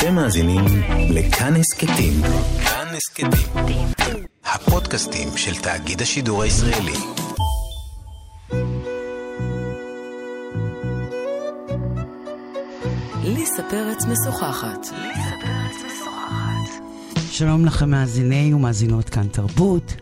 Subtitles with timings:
[0.00, 0.64] אתם מאזינים
[1.10, 2.12] לכאן הסכתים.
[2.64, 3.86] כאן הסכתים.
[4.44, 6.92] הפודקאסטים של תאגיד השידור הישראלי.
[13.24, 14.86] ליסה פרץ משוחחת.
[17.30, 19.94] שלום לכם מאזיני ומאזינות כאן תרבות.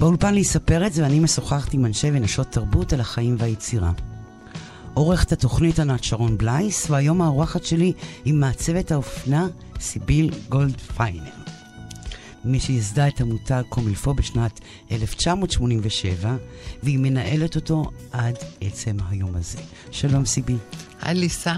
[0.00, 0.34] באולפן
[0.86, 3.90] את זה, ואני משוחחת עם אנשי ונשות תרבות על החיים והיצירה.
[4.94, 7.92] עורכת התוכנית ענת שרון בלייס, והיום האורחת שלי
[8.24, 9.48] היא מעצבת האופנה
[9.80, 11.30] סיביל גולד פיינר.
[12.44, 14.60] מי שייסדה את המותג קומילפו בשנת
[14.92, 16.36] 1987,
[16.82, 19.58] והיא מנהלת אותו עד עצם היום הזה.
[19.90, 20.58] שלום סיביל.
[21.02, 21.54] היי ליסה.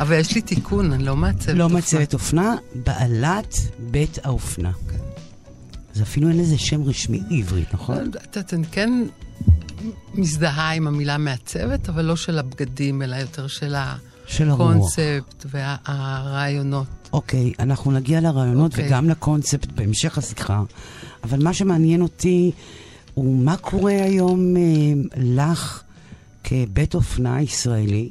[0.00, 4.72] אבל יש לי תיקון, אני לא מעצבת לא מעצבת אופנה, בעלת בית האופנה.
[5.94, 7.96] זה אפילו אין לזה שם רשמי עברית, נכון?
[7.96, 8.90] את יודעת, אני כן
[10.14, 13.74] מזדהה עם המילה מעצבת, אבל לא של הבגדים, אלא יותר של
[14.26, 14.70] של הרוח.
[14.70, 16.86] הקונספט והרעיונות.
[17.12, 18.86] אוקיי, אנחנו נגיע לרעיונות אוקיי.
[18.86, 20.62] וגם לקונספט בהמשך השיחה,
[21.24, 22.52] אבל מה שמעניין אותי
[23.14, 24.62] הוא מה קורה היום אה,
[25.16, 25.82] לך
[26.44, 28.10] כבית אופנה ישראלי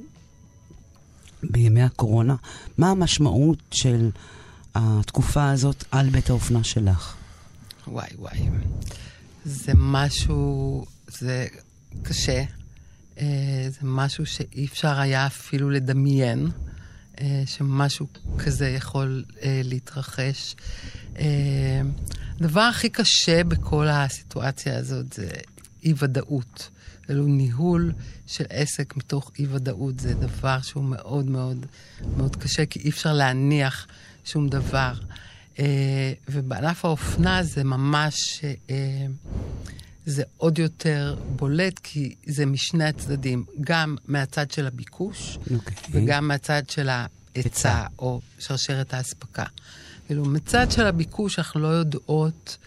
[1.43, 2.35] בימי הקורונה.
[2.77, 4.09] מה המשמעות של
[4.75, 7.15] התקופה הזאת על בית האופנה שלך?
[7.87, 8.39] וואי וואי.
[9.45, 11.47] זה משהו, זה
[12.03, 12.43] קשה.
[13.21, 16.47] אה, זה משהו שאי אפשר היה אפילו לדמיין,
[17.21, 20.55] אה, שמשהו כזה יכול אה, להתרחש.
[22.39, 25.29] הדבר הכי קשה בכל הסיטואציה הזאת זה
[25.83, 26.69] אי-ודאות.
[27.03, 27.93] כאילו ניהול
[28.27, 31.65] של עסק מתוך אי-ודאות זה דבר שהוא מאוד מאוד
[32.17, 33.87] מאוד קשה, כי אי אפשר להניח
[34.25, 34.93] שום דבר.
[36.29, 38.41] ובענף האופנה זה ממש,
[40.05, 45.75] זה עוד יותר בולט, כי זה משני הצדדים, גם מהצד של הביקוש אוקיי.
[45.91, 47.85] וגם מהצד של ההיצע היצע.
[47.99, 49.45] או שרשרת האספקה.
[50.07, 52.57] כאילו, מצד של הביקוש אנחנו לא יודעות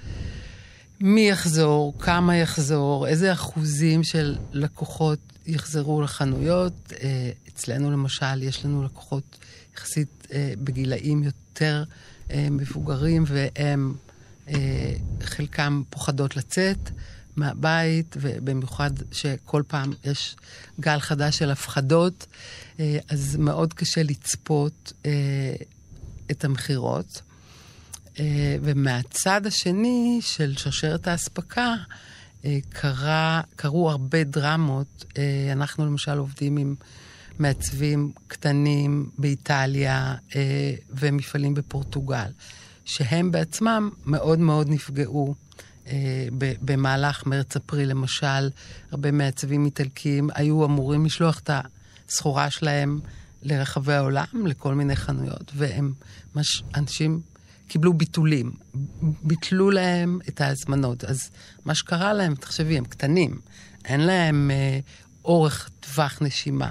[1.00, 6.92] מי יחזור, כמה יחזור, איזה אחוזים של לקוחות יחזרו לחנויות.
[7.02, 9.38] אה, אצלנו למשל, יש לנו לקוחות
[9.76, 11.84] יחסית אה, בגילאים יותר
[12.30, 13.94] אה, מבוגרים, והם,
[15.20, 16.90] חלקם פוחדות לצאת
[17.36, 20.36] מהבית, ובמיוחד שכל פעם יש
[20.80, 22.26] גל חדש של הפחדות,
[22.80, 25.54] אה, אז מאוד קשה לצפות אה,
[26.30, 27.22] את המכירות.
[28.20, 31.74] אה, ומהצד השני של שרשרת האספקה,
[32.68, 35.04] קרה, קרו הרבה דרמות.
[35.52, 36.74] אנחנו למשל עובדים עם
[37.38, 40.14] מעצבים קטנים באיטליה
[40.90, 42.30] ומפעלים בפורטוגל,
[42.84, 45.34] שהם בעצמם מאוד מאוד נפגעו.
[45.86, 46.26] אה,
[46.62, 48.50] במהלך מרץ-אפריל, למשל,
[48.90, 51.50] הרבה מעצבים איטלקיים היו אמורים לשלוח את
[52.08, 53.00] הסחורה שלהם
[53.42, 55.92] לרחבי העולם, לכל מיני חנויות, והם,
[56.36, 57.20] מש, אנשים
[57.68, 58.52] קיבלו ביטולים.
[59.22, 61.04] ביטלו להם את ההזמנות.
[61.04, 61.30] אז
[61.64, 63.40] מה שקרה להם, תחשבי, הם קטנים,
[63.84, 64.78] אין להם אה,
[65.24, 66.70] אורך טווח נשימה.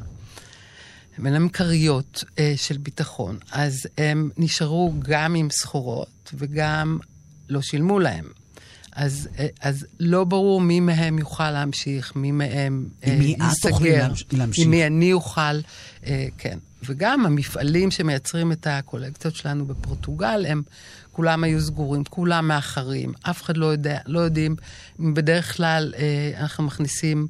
[1.18, 7.00] אין להם כריות אה, של ביטחון, אז הם נשארו גם עם סחורות וגם
[7.50, 8.25] לא שילמו להם.
[8.95, 13.39] אז, אה, אז לא ברור מי מהם יוכל להמשיך, מי מהם עם מי את
[13.69, 14.65] תוכלי להמש- להמשיך.
[14.65, 15.41] עם מי אני אוכל,
[16.05, 16.57] אה, כן.
[16.85, 20.61] וגם המפעלים שמייצרים את הקולקציות שלנו בפורטוגל, הם
[21.11, 24.55] כולם היו סגורים, כולם מאחרים, אף אחד לא יודע, לא יודעים.
[24.99, 27.27] בדרך כלל אה, אנחנו מכניסים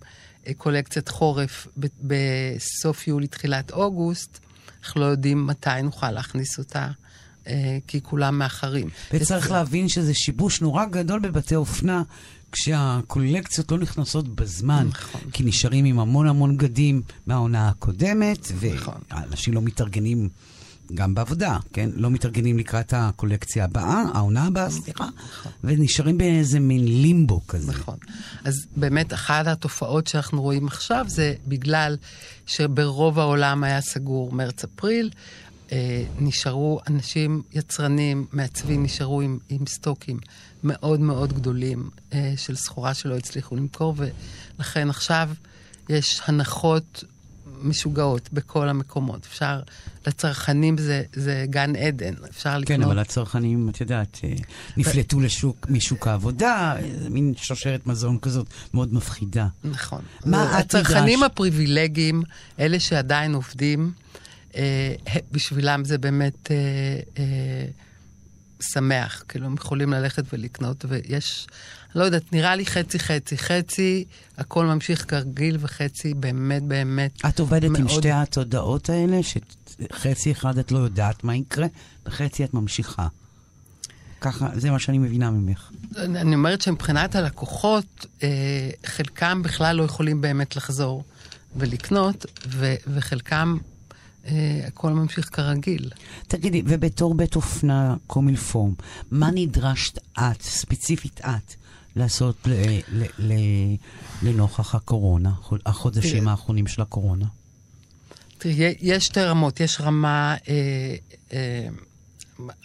[0.48, 1.68] אה, קולקציית חורף
[2.02, 4.40] בסוף יולי, תחילת אוגוסט,
[4.84, 6.92] אנחנו לא יודעים מתי נוכל להכניס אותה, אה,
[7.88, 8.90] כי כולם מאחרים.
[9.14, 12.04] וצריך להבין שזה שיבוש נורא גדול בבתי אופנה,
[12.52, 15.22] כשהקולקציות לא נכנסות בזמן, נכון.
[15.32, 19.02] כי נשארים עם המון המון בגדים מהעונה הקודמת, נכון.
[19.12, 20.30] ואנשים לא מתארגנים
[20.94, 21.90] גם בעבודה, כן?
[21.96, 25.08] לא מתארגנים לקראת הקולקציה הבאה, העונה הבאה, סליחה,
[25.64, 27.72] ונשארים באיזה מין לימבו כזה.
[27.72, 27.98] נכון.
[28.44, 31.98] אז באמת, אחת התופעות שאנחנו רואים עכשיו זה בגלל
[32.46, 35.20] שברוב העולם היה סגור מרץ-אפריל, אה,
[36.20, 40.20] נשארו אנשים, יצרנים, מעצבים, נשארו עם, עם סטוקים
[40.64, 43.96] מאוד מאוד גדולים אה, של סחורה שלא הצליחו למכור,
[44.58, 45.30] ולכן עכשיו
[45.90, 47.04] יש הנחות
[47.62, 49.26] משוגעות בכל המקומות.
[49.26, 49.62] אפשר,
[50.08, 52.80] לצרכנים זה, זה גן עדן, אפשר לקנות...
[52.80, 54.34] כן, אבל הצרכנים, את יודעת, אה,
[54.78, 56.76] נפלטו לשוק, משוק העבודה,
[57.10, 59.48] מין שרשרת מזון כזאת מאוד מפחידה.
[59.64, 60.02] נכון.
[60.26, 61.24] מה את הצרכנים ניגש?
[61.24, 62.24] הפריבילגיים,
[62.60, 64.03] אלה שעדיין עובדים, אה,
[65.32, 66.56] בשבילם זה באמת אה,
[67.18, 67.66] אה,
[68.74, 69.24] שמח.
[69.28, 71.48] כאילו, הם יכולים ללכת ולקנות, ויש,
[71.96, 73.38] לא יודעת, נראה לי חצי-חצי.
[73.38, 74.06] חצי,
[74.38, 79.20] הכל ממשיך כרגיל, וחצי באמת באמת את עובדת עם מאוד- שתי התודעות האלה,
[79.94, 81.68] חצי אחד את לא יודעת מה יקרה,
[82.06, 83.08] וחצי את ממשיכה.
[84.22, 85.70] ככה, זה מה שאני מבינה ממך.
[85.98, 88.30] אני אומרת שמבחינת הלקוחות, אה,
[88.86, 91.04] חלקם בכלל לא יכולים באמת לחזור
[91.56, 93.73] ולקנות, ו, וחלקם, אה,
[94.68, 95.90] הכל ממשיך כרגיל.
[96.28, 98.74] תגידי, ובתור בית אופנה קומילפורם,
[99.12, 101.54] מה נדרשת את, ספציפית את,
[101.96, 102.52] לעשות ל,
[102.92, 103.34] ל, ל,
[104.24, 105.32] לנוכח הקורונה,
[105.66, 106.28] החודשים.
[106.28, 107.26] האחרונים של הקורונה?
[108.38, 109.60] תראי, יש שתי רמות.
[109.60, 110.96] יש רמה, אה,
[111.34, 111.68] אה,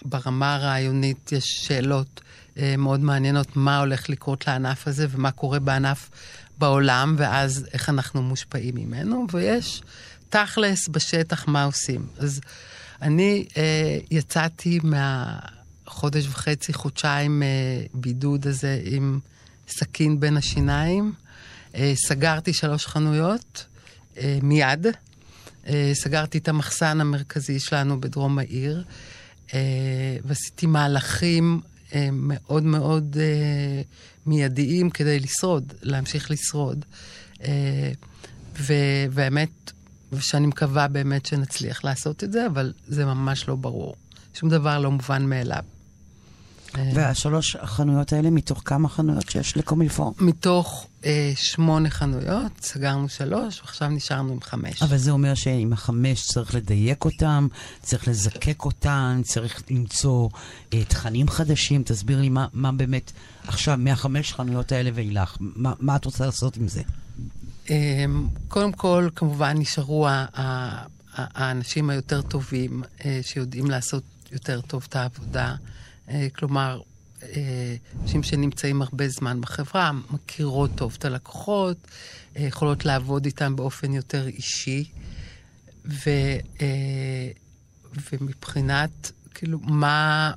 [0.04, 2.20] ברמה הרעיונית יש שאלות
[2.58, 6.11] אה, מאוד מעניינות, מה הולך לקרות לענף הזה ומה קורה בענף
[6.58, 9.82] בעולם, ואז איך אנחנו מושפעים ממנו, ויש
[10.28, 12.06] תכלס בשטח מה עושים.
[12.19, 12.40] אז
[13.02, 17.48] אני אה, יצאתי מהחודש וחצי, חודשיים אה,
[17.94, 19.19] בידוד הזה עם
[19.69, 21.12] סכין בין השיניים.
[21.75, 23.66] אה, סגרתי שלוש חנויות
[24.16, 24.86] אה, מיד.
[25.66, 28.84] אה, סגרתי את המחסן המרכזי שלנו בדרום העיר,
[29.54, 31.60] אה, ועשיתי מהלכים
[31.94, 33.82] אה, מאוד מאוד אה,
[34.26, 36.84] מיידיים כדי לשרוד, להמשיך לשרוד.
[37.42, 37.92] אה,
[38.60, 39.72] ו- והאמת,
[40.12, 43.96] ושאני מקווה באמת שנצליח לעשות את זה, אבל זה ממש לא ברור.
[44.34, 45.62] שום דבר לא מובן מאליו.
[46.76, 50.12] אה, והשלוש החנויות האלה, מתוך כמה חנויות שיש לקומילפורם?
[50.19, 54.82] מתוך אה, שמונה חנויות, סגרנו שלוש, ועכשיו נשארנו עם חמש.
[54.82, 57.49] אבל זה אומר שעם החמש צריך לדייק אותם,
[57.82, 60.28] צריך לזקק אותם, צריך למצוא
[60.75, 61.82] אה, תכנים חדשים.
[61.82, 63.12] תסביר לי מה, מה באמת
[63.46, 66.82] עכשיו, מהחמש חנויות האלה ואילך, מה, מה את רוצה לעשות עם זה?
[67.70, 70.09] אמ, קודם כל, כמובן, נשארו
[71.15, 75.55] האנשים היותר טובים, אה, שיודעים לעשות יותר טוב את העבודה.
[76.09, 76.81] אה, כלומר,
[77.23, 81.76] אה, אנשים שנמצאים הרבה זמן בחברה, מכירות טוב את הלקוחות,
[82.37, 84.85] יכולות לעבוד איתם באופן יותר אישי.
[85.87, 86.11] ו,
[88.12, 90.32] ומבחינת, כאילו, מה,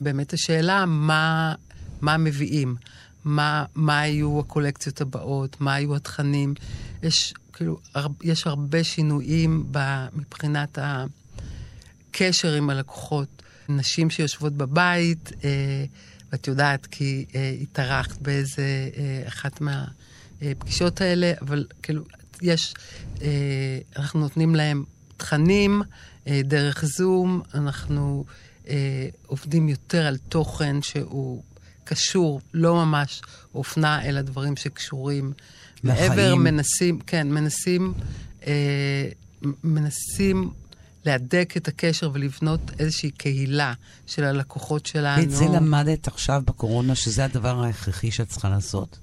[0.00, 1.54] באמת השאלה, מה,
[2.00, 2.76] מה מביאים?
[3.24, 5.60] מה, מה יהיו הקולקציות הבאות?
[5.60, 6.54] מה יהיו התכנים?
[7.02, 13.28] יש, כאילו, הר, יש הרבה שינויים ב, מבחינת הקשר עם הלקוחות.
[13.68, 15.84] נשים שיושבות בבית, אה,
[16.32, 22.04] ואת יודעת, כי אה, התארחת באיזה אה, אחת מהפגישות האלה, אבל כאילו,
[22.42, 22.74] יש,
[23.22, 24.84] אה, אנחנו נותנים להם
[25.16, 25.82] תכנים
[26.26, 28.24] אה, דרך זום, אנחנו
[28.68, 31.42] אה, עובדים יותר על תוכן שהוא
[31.84, 33.22] קשור, לא ממש
[33.54, 35.32] אופנה, אלא דברים שקשורים.
[35.84, 36.10] לחיים.
[36.10, 37.94] מעבר מנסים, כן, מנסים,
[38.46, 39.08] אה,
[39.64, 40.50] מנסים
[41.04, 43.72] להדק את הקשר ולבנות איזושהי קהילה
[44.06, 45.22] של הלקוחות שלנו.
[45.22, 48.98] ואת זה למדת עכשיו בקורונה, שזה הדבר ההכרחי שאת צריכה לעשות?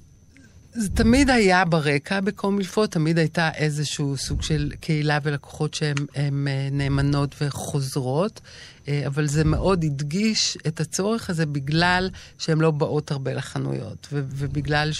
[0.79, 6.69] זה תמיד היה ברקע בקומילפו, תמיד הייתה איזשהו סוג של קהילה ולקוחות שהן הן, אה,
[6.71, 8.41] נאמנות וחוזרות,
[8.87, 14.91] אה, אבל זה מאוד הדגיש את הצורך הזה בגלל שהן לא באות הרבה לחנויות, ובגלל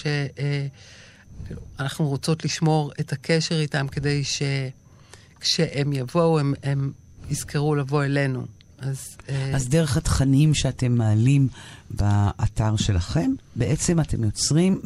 [1.80, 6.92] שאנחנו רוצות לשמור את הקשר איתם כדי שכשהם יבואו, הם, הם
[7.30, 8.46] יזכרו לבוא אלינו.
[8.80, 11.48] אז, אה, אז דרך התכנים שאתם מעלים
[11.90, 14.82] באתר שלכם, בעצם אתם יוצרים,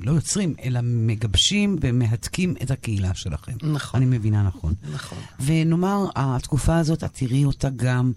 [0.00, 3.52] לא יוצרים, אלא מגבשים ומהדקים את הקהילה שלכם.
[3.62, 4.02] נכון.
[4.02, 4.74] אני מבינה נכון.
[4.92, 5.18] נכון.
[5.40, 8.12] ונאמר, התקופה הזאת, את תראי אותה גם,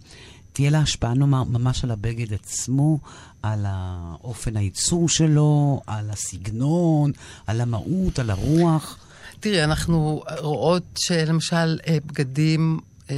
[0.53, 2.99] תהיה לה השפעה, נאמר, ממש על הבגד עצמו,
[3.43, 7.11] על האופן הייצור שלו, על הסגנון,
[7.47, 8.97] על המהות, על הרוח.
[9.39, 12.79] תראי, אנחנו רואות שלמשל אה, בגדים
[13.09, 13.15] אה,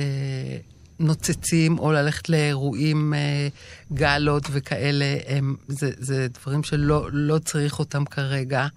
[1.00, 3.48] נוצצים, או ללכת לאירועים, אה,
[3.94, 8.68] גלות וכאלה, הם, זה, זה דברים שלא לא צריך אותם כרגע,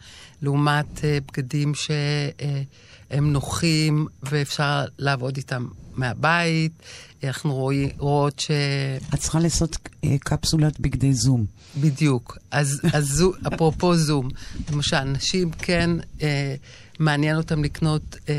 [0.42, 6.72] לעומת אה, בגדים שהם נוחים ואפשר לעבוד איתם מהבית.
[7.24, 8.50] אנחנו רואים, רואות ש...
[9.14, 11.46] את צריכה לעשות אה, קפסולת בגדי זום.
[11.80, 12.38] בדיוק.
[12.50, 14.28] אז, אז זו, אפרופו זום,
[14.72, 15.90] למשל, נשים כן
[16.22, 16.54] אה,
[16.98, 18.34] מעניין אותם לקנות אה,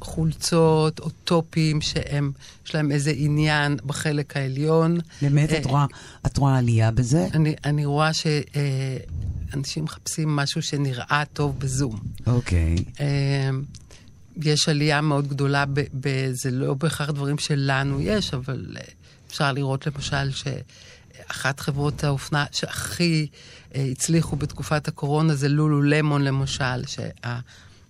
[0.00, 2.32] חולצות או טופים שהם,
[2.66, 4.98] יש להם איזה עניין בחלק העליון.
[5.22, 5.86] באמת, אה, את רואה,
[6.26, 7.28] את רואה עלייה בזה?
[7.34, 12.00] אני, אני רואה שאנשים מחפשים משהו שנראה טוב בזום.
[12.26, 12.76] אוקיי.
[13.00, 13.50] אה,
[14.42, 18.82] יש עלייה מאוד גדולה, ב, ב, זה לא בהכרח דברים שלנו יש, אבל אה,
[19.28, 23.26] אפשר לראות למשל שאחת חברות האופנה שהכי
[23.74, 26.86] אה, הצליחו בתקופת הקורונה זה לולו למון למשל,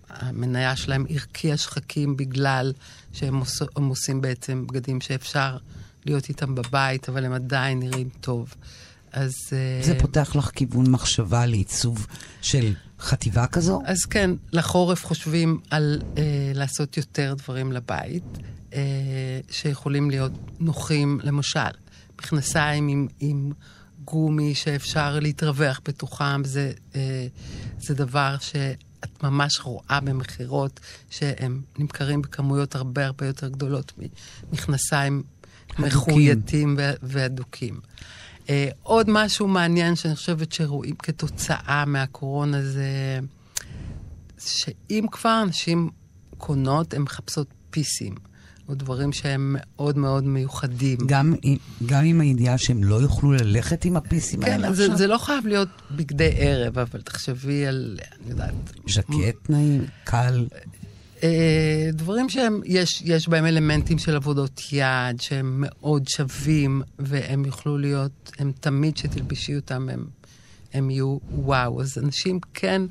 [0.09, 2.73] שהמניה שלהם הרקיעה שחקים בגלל
[3.13, 5.57] שהם עוש, הם עושים בעצם בגדים שאפשר
[6.05, 8.53] להיות איתם בבית, אבל הם עדיין נראים טוב.
[9.11, 9.33] אז...
[9.53, 12.07] אה, זה פותח לך כיוון מחשבה לעיצוב
[12.41, 13.81] של חטיבה כזו?
[13.85, 16.23] אז כן, לחורף חושבים על אה,
[16.55, 18.23] לעשות יותר דברים לבית,
[18.73, 18.79] אה,
[19.51, 21.59] שיכולים להיות נוחים, למשל,
[22.19, 23.51] מכנסיים עם, עם
[24.05, 27.27] גומי שאפשר להתרווח בתוכם, זה, אה,
[27.79, 28.35] זה דבר
[29.01, 33.93] שאת ממש רואה במכירות, שהם נמכרים בכמויות הרבה הרבה יותר גדולות
[34.51, 35.23] ממכנסיים
[35.79, 37.79] מחוייתים והדוקים.
[38.45, 38.49] Uh,
[38.83, 43.19] עוד משהו מעניין שאני חושבת שרואים כתוצאה מהקורונה זה
[44.39, 45.89] שאם כבר אנשים
[46.37, 48.15] קונות, הן מחפשות פיסים.
[48.69, 50.97] או דברים שהם מאוד מאוד מיוחדים.
[51.05, 51.35] גם,
[51.85, 54.87] גם עם הידיעה שהם לא יוכלו ללכת עם הפיסים כן, האלה זה, עכשיו?
[54.87, 58.53] כן, זה לא חייב להיות בגדי ערב, אבל תחשבי על, אני יודעת...
[58.89, 60.45] ז'קט נעים, קל.
[61.23, 67.77] אה, דברים שהם, יש, יש בהם אלמנטים של עבודות יד, שהם מאוד שווים, והם יוכלו
[67.77, 70.05] להיות, הם תמיד שתלבשי אותם, הם,
[70.73, 71.81] הם יהיו וואו.
[71.81, 72.81] אז אנשים כן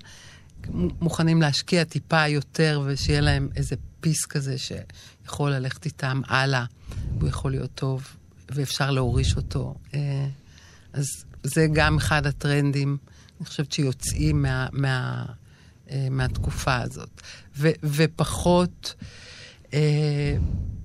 [1.01, 6.65] מוכנים להשקיע טיפה יותר, ושיהיה להם איזה פיס כזה שיכול ללכת איתם הלאה,
[7.19, 8.17] והוא יכול להיות טוב,
[8.49, 9.75] ואפשר להוריש אותו.
[9.95, 10.27] אה,
[10.93, 11.07] אז
[11.43, 12.97] זה גם אחד הטרנדים,
[13.41, 14.67] אני חושבת שיוצאים מה...
[14.73, 15.25] מה
[15.91, 17.21] אה, מהתקופה הזאת.
[17.57, 18.95] ו, ופחות
[19.75, 20.37] אה,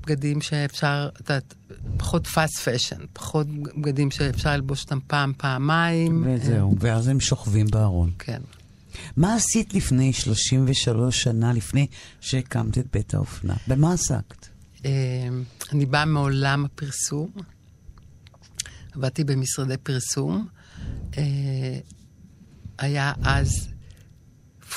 [0.02, 1.54] בגדים שאפשר, את יודעת,
[1.98, 6.24] פחות fast fashion, פחות בגדים שאפשר ללבוש אותם פעם, פעמיים.
[6.28, 8.12] וזהו, ואז הם שוכבים בארון.
[8.20, 8.42] כן.
[9.18, 11.88] מה עשית לפני 33 שנה, לפני
[12.22, 13.54] שהקמת את בית האופנה?
[13.68, 14.48] במה עסקת?
[14.86, 14.92] אה,
[15.72, 17.30] אני באה מעולם הפרסום.
[18.96, 20.48] עבדתי במשרדי פרסום.
[21.18, 21.24] אה,
[22.80, 23.68] היה אז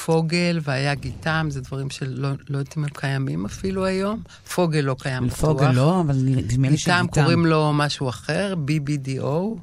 [0.04, 4.22] פוגל והיה גיטם, זה דברים שלא לא יודעת אם הם קיימים אפילו היום.
[4.54, 5.40] פוגל לא קיים בטוח.
[5.40, 7.06] פוגל לא, אבל נדמה לי שגיטם.
[7.06, 9.58] גיטם קוראים לו משהו אחר, BBDO,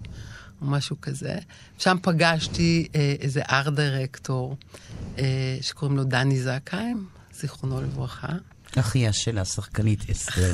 [0.62, 1.36] או משהו כזה.
[1.77, 4.58] שם פגשתי אה, איזה ארט דירקטור
[5.18, 8.34] אה, שקוראים לו דני זקהיים, זיכרונו לברכה.
[8.80, 10.53] אחיה של השחקנית אסתר,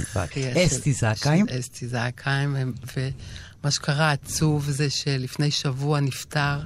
[0.66, 1.46] אסתי זקהיים.
[1.60, 6.60] אסתי זקהיים, ומה שקרה עצוב זה שלפני שבוע נפטר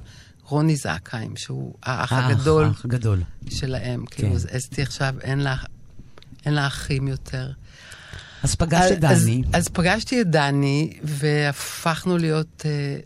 [0.43, 4.05] רוני זעקיים, שהוא האח הגדול, האח הגדול שלהם.
[4.05, 4.15] כן.
[4.15, 5.55] כאילו, אסתי עכשיו, אין לה,
[6.45, 7.51] אין לה אחים יותר.
[8.43, 9.43] אז פגשת את דני.
[9.53, 12.99] אז, אז פגשתי את דני, והפכנו להיות, אה,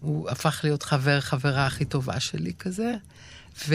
[0.00, 2.94] הוא הפך להיות חבר, חברה הכי טובה שלי כזה,
[3.68, 3.74] ו,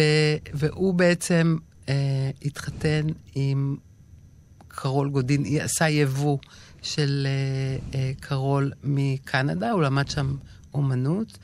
[0.54, 1.58] והוא בעצם
[1.90, 3.76] אה, התחתן עם
[4.68, 6.38] קרול גודין, היא עשה יבוא
[6.82, 10.36] של אה, אה, קרול מקנדה, הוא למד שם
[10.74, 11.38] אומנות.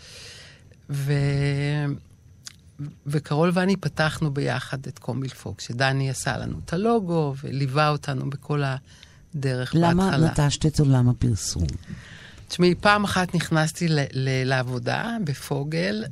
[0.90, 1.14] ו...
[3.06, 8.64] וקרול ואני פתחנו ביחד את קומילפוק, שדני עשה לנו את הלוגו וליווה אותנו בכל
[9.36, 10.18] הדרך למה בהתחלה.
[10.18, 11.68] למה נטשת את עולם הפרסום?
[12.52, 16.04] תשמעי, פעם אחת נכנסתי ל- ל- לעבודה בפוגל,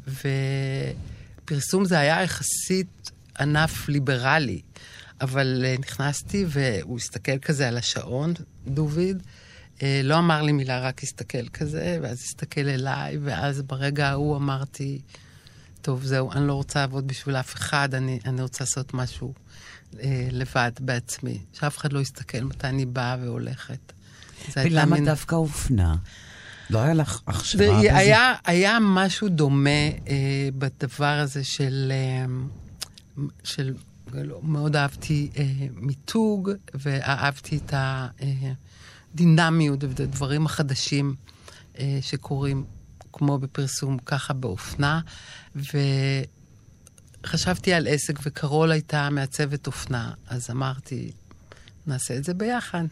[1.44, 4.62] ופרסום זה היה יחסית ענף ליברלי.
[5.22, 8.34] אבל uh, נכנסתי והוא הסתכל כזה על השעון,
[8.68, 9.24] דוביד,
[9.82, 15.02] אה, לא אמר לי מילה, רק הסתכל כזה, ואז הסתכל אליי, ואז ברגע ההוא אמרתי,
[15.82, 19.34] טוב, זהו, אני לא רוצה לעבוד בשביל אף אחד, אני, אני רוצה לעשות משהו
[20.00, 21.40] אה, לבד, בעצמי.
[21.54, 23.94] שאף אחד לא יסתכל מתי אני באה והולכת.
[24.56, 25.06] ולמה מין...
[25.06, 25.96] דווקא אופנה?
[26.70, 27.96] לא היה לך בזה?
[27.96, 31.92] היה, היה משהו דומה אה, בדבר הזה של...
[31.92, 32.26] אה,
[33.44, 33.74] של
[34.44, 38.08] מאוד אהבתי אה, מיתוג, ואהבתי את ה...
[38.22, 38.52] אה,
[39.14, 41.16] הדינמיות ודברים החדשים
[41.80, 42.66] אה, שקורים,
[43.14, 45.02] כמו בפרסום, ככה באופנה.
[47.24, 51.12] וחשבתי על עסק, וקרול הייתה מעצבת אופנה, אז אמרתי,
[51.88, 52.84] נעשה את זה ביחד.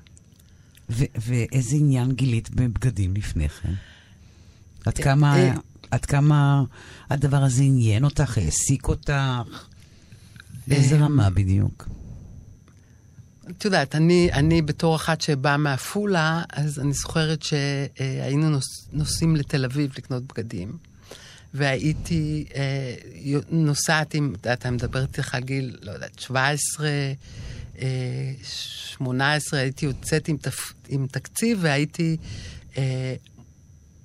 [0.89, 3.73] ו- ואיזה עניין גילית בבגדים לפני כן?
[4.85, 5.53] עד כמה, אה,
[5.91, 6.63] עד כמה
[7.09, 9.65] הדבר הזה עניין אותך, העסיק אותך?
[10.67, 11.89] באיזה אה, רמה בדיוק?
[13.49, 19.65] את יודעת, אני, אני בתור אחת שבאה מעפולה, אז אני זוכרת שהיינו נוס, נוסעים לתל
[19.65, 20.77] אביב לקנות בגדים,
[21.53, 22.95] והייתי אה,
[23.51, 27.13] נוסעת עם, את יודעת, אני מדברת איתך על גיל, לא יודעת, 17, אה,
[28.43, 32.17] 18, הייתי יוצאת עם, תפ, עם תקציב, והייתי
[32.77, 33.15] אה,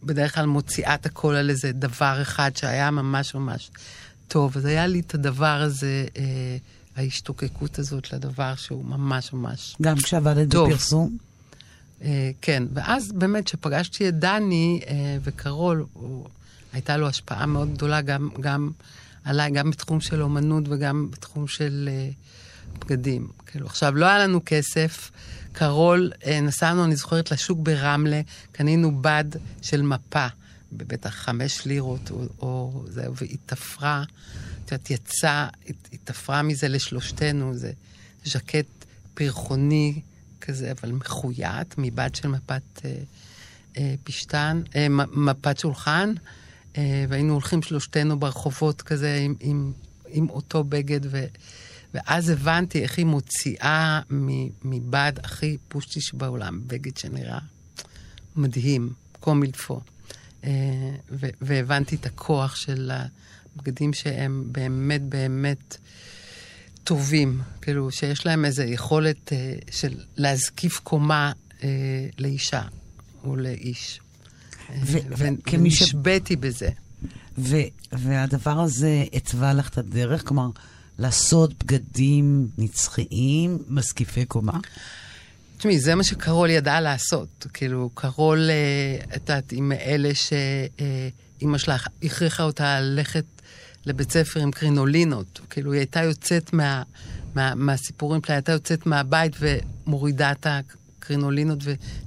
[0.03, 3.71] בדרך כלל מוציאה את הכל על איזה דבר אחד שהיה ממש ממש
[4.29, 4.57] טוב.
[4.57, 6.07] אז היה לי את הדבר הזה...
[6.17, 6.57] אה,
[6.97, 11.17] ההשתוקקות הזאת לדבר שהוא ממש ממש גם כשעבדת בפרסום?
[12.01, 12.05] Uh,
[12.41, 14.89] כן, ואז באמת כשפגשתי את דני uh,
[15.23, 16.27] וקרול, הוא,
[16.73, 18.71] הייתה לו השפעה מאוד גדולה גם, גם
[19.25, 22.15] עליי, גם בתחום של אומנות וגם בתחום של uh,
[22.79, 23.29] בגדים.
[23.47, 25.11] כאילו, עכשיו, לא היה לנו כסף.
[25.53, 28.21] קרול, uh, נסענו, אני זוכרת, לשוק ברמלה,
[28.53, 29.25] קנינו בד
[29.63, 30.27] של מפה
[30.73, 34.05] בבטח חמש לירות, או, או זה, והיא תפרה,
[34.65, 37.73] את יודעת, יצא, היא, תפרה מזה לשלושתנו, זה
[38.25, 38.67] ז'קט
[39.15, 40.01] פרחוני
[40.41, 42.95] כזה, אבל מחויית, מבד של מפת אה,
[43.77, 46.13] אה, פשטן, אה, מפת שולחן,
[46.77, 49.73] אה, והיינו הולכים שלושתנו ברחובות כזה עם, עם,
[50.07, 51.25] עם אותו בגד, ו,
[51.95, 54.01] ואז הבנתי איך היא מוציאה
[54.65, 57.39] מבד הכי פושטיש בעולם, בגד שנראה
[58.37, 59.81] מדהים, קומילפו.
[60.45, 60.51] אה,
[61.41, 62.91] והבנתי את הכוח של
[63.57, 65.77] הבגדים שהם באמת באמת
[66.85, 71.33] טובים, כאילו שיש להם איזו יכולת אה, של להזקיף קומה
[71.63, 71.69] אה,
[72.19, 72.63] לאישה
[73.25, 74.01] או לאיש.
[75.53, 76.69] ונשבתי בזה.
[77.93, 80.29] והדבר הזה התווה לך את הדרך?
[80.29, 80.51] כלומר,
[80.99, 84.59] לעשות בגדים נצחיים, מזקיפי קומה?
[85.59, 87.47] תשמעי, זה מה שקרול ידעה לעשות.
[87.53, 93.25] כאילו, קרול, אה, את יודעת, עם אלה שאימא שלה הכריחה אותה ללכת
[93.87, 95.41] לבית ספר עם קרינולינות.
[95.51, 96.83] כאילו, היא הייתה יוצאת מה,
[97.35, 101.59] מה, מהסיפורים שלה, היא הייתה יוצאת מהבית ומורידה את הקרינולינות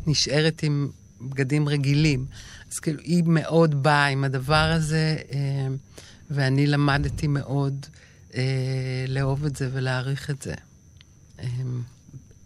[0.07, 0.89] ונשארת עם
[1.21, 2.25] בגדים רגילים.
[2.71, 5.67] אז כאילו, היא מאוד באה עם הדבר הזה, אה,
[6.31, 7.85] ואני למדתי מאוד
[8.35, 10.53] אה, לאהוב את זה ולהעריך את זה.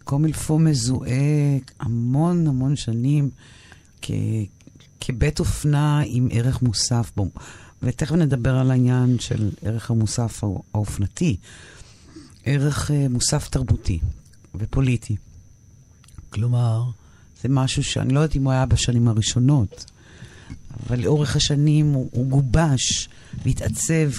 [0.03, 3.29] קומילפו מזוהה המון המון שנים
[4.01, 4.11] כ,
[4.99, 7.29] כבית אופנה עם ערך מוסף בו.
[7.83, 10.43] ותכף נדבר על העניין של ערך המוסף
[10.73, 11.37] האופנתי.
[12.45, 13.99] ערך uh, מוסף תרבותי
[14.55, 15.15] ופוליטי.
[16.29, 16.83] כלומר,
[17.41, 19.88] זה משהו שאני לא יודעת אם הוא היה בשנים הראשונות,
[20.87, 23.09] אבל לאורך השנים הוא, הוא גובש
[23.43, 24.11] והתעצב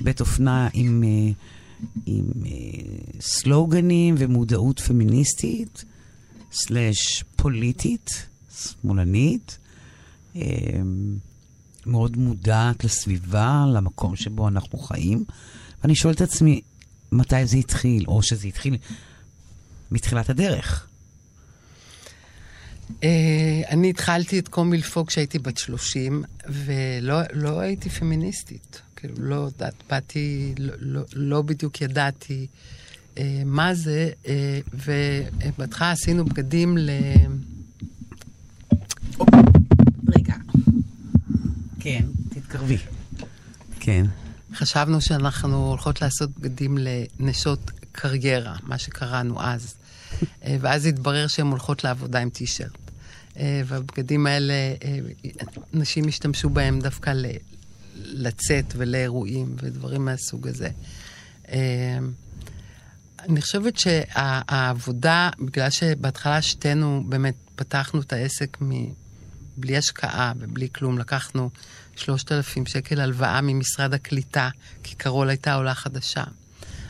[0.00, 1.02] כבית אופנה עם...
[1.02, 1.34] Uh,
[2.06, 2.50] עם אה,
[3.20, 5.84] סלוגנים ומודעות פמיניסטית,
[6.52, 8.26] סלאש פוליטית,
[8.60, 9.58] שמאלנית,
[10.36, 10.42] אה,
[11.86, 15.24] מאוד מודעת לסביבה, למקום שבו אנחנו חיים.
[15.82, 16.60] ואני שואלת את עצמי,
[17.12, 18.76] מתי זה התחיל, או שזה התחיל
[19.90, 20.88] מתחילת הדרך.
[22.90, 23.04] Uh,
[23.70, 28.82] אני התחלתי את קומילפו כשהייתי בת 30, ולא לא הייתי פמיניסטית.
[28.96, 32.46] כאילו, לא יודעת, באתי, לא, לא, לא בדיוק ידעתי
[33.18, 36.90] אה, מה זה, אה, ובהתחלה עשינו בגדים ל...
[40.16, 40.34] רגע.
[41.80, 42.78] כן, תתקרבי.
[43.80, 44.06] כן.
[44.54, 49.74] חשבנו שאנחנו הולכות לעשות בגדים לנשות קריירה, מה שקראנו אז.
[50.44, 52.83] אה, ואז התברר שהן הולכות לעבודה עם טישרט.
[53.36, 54.98] אה, והבגדים האלה, אה,
[55.72, 57.12] נשים השתמשו בהם דווקא
[57.96, 60.68] לצאת ולאירועים ודברים מהסוג הזה.
[61.48, 61.56] אמ,
[63.18, 68.58] אני חושבת שהעבודה, בגלל שבהתחלה שתינו באמת פתחנו את העסק
[69.56, 71.50] בלי השקעה ובלי כלום, לקחנו
[71.96, 74.48] 3,000 שקל הלוואה ממשרד הקליטה,
[74.82, 76.24] כי קרול הייתה עולה חדשה.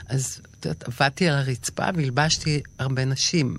[0.07, 3.57] אז את יודעת, עבדתי על הרצפה והלבשתי הרבה נשים.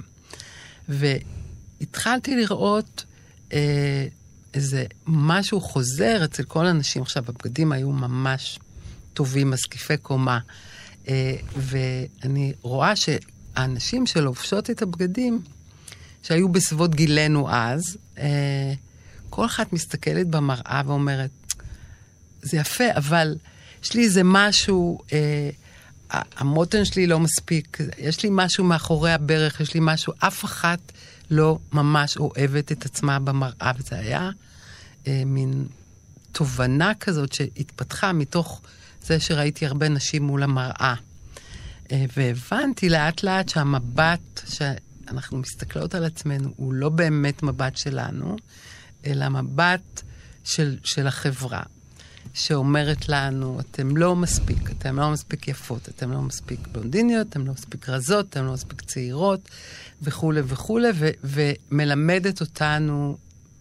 [1.79, 3.05] והתחלתי לראות
[3.53, 4.07] אה,
[4.53, 7.01] איזה משהו חוזר אצל כל האנשים.
[7.01, 8.59] עכשיו, הבגדים היו ממש
[9.13, 10.39] טובים, מזקיפי קומה.
[11.07, 15.41] אה, ואני רואה שהאנשים שלובשות את הבגדים,
[16.23, 18.73] שהיו בסביבות גילנו אז, אה,
[19.29, 21.29] כל אחת מסתכלת במראה ואומרת,
[22.41, 23.35] זה יפה, אבל
[23.83, 25.49] יש לי איזה משהו, אה,
[26.09, 30.79] המותן שלי לא מספיק, יש לי משהו מאחורי הברך, יש לי משהו, אף אחת
[31.29, 34.29] לא ממש אוהבת את עצמה במראה, וזה היה
[35.07, 35.67] אה, מין
[36.31, 38.61] תובנה כזאת שהתפתחה מתוך
[39.01, 40.95] זה שראיתי הרבה נשים מול המראה.
[41.91, 48.35] אה, והבנתי לאט לאט שהמבט שאנחנו מסתכלות על עצמנו הוא לא באמת מבט שלנו,
[49.05, 50.01] אלא מבט
[50.43, 51.63] של, של החברה,
[52.33, 57.53] שאומרת לנו, אתם לא מספיק, אתם לא מספיק יפות, אתם לא מספיק בלונדיניות, אתם לא
[57.53, 59.49] מספיק רזות, אתם לא מספיק צעירות,
[60.05, 60.87] וכולי וכולי,
[61.23, 63.17] ומלמדת אותנו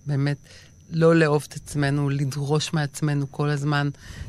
[0.07, 0.37] באמת
[0.91, 3.89] לא לאהוב את עצמנו, לדרוש מעצמנו כל הזמן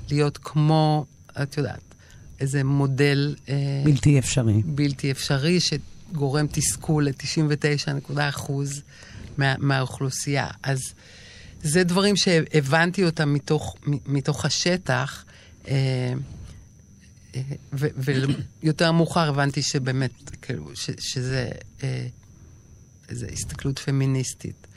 [0.10, 1.06] להיות כמו,
[1.42, 1.96] את יודעת,
[2.40, 3.36] איזה מודל...
[3.50, 4.62] אה, בלתי אפשרי.
[4.66, 8.82] בלתי אפשרי, שגורם תסכול ל-99 אחוז
[9.38, 10.48] מה, מהאוכלוסייה.
[10.64, 10.80] אז
[11.64, 13.76] זה דברים שהבנתי אותם מתוך,
[14.06, 15.26] מתוך השטח,
[15.68, 16.14] אה,
[18.64, 21.50] ויותר מאוחר הבנתי שבאמת, כאילו, שזה
[23.10, 24.68] איזו הסתכלות פמיניסטית.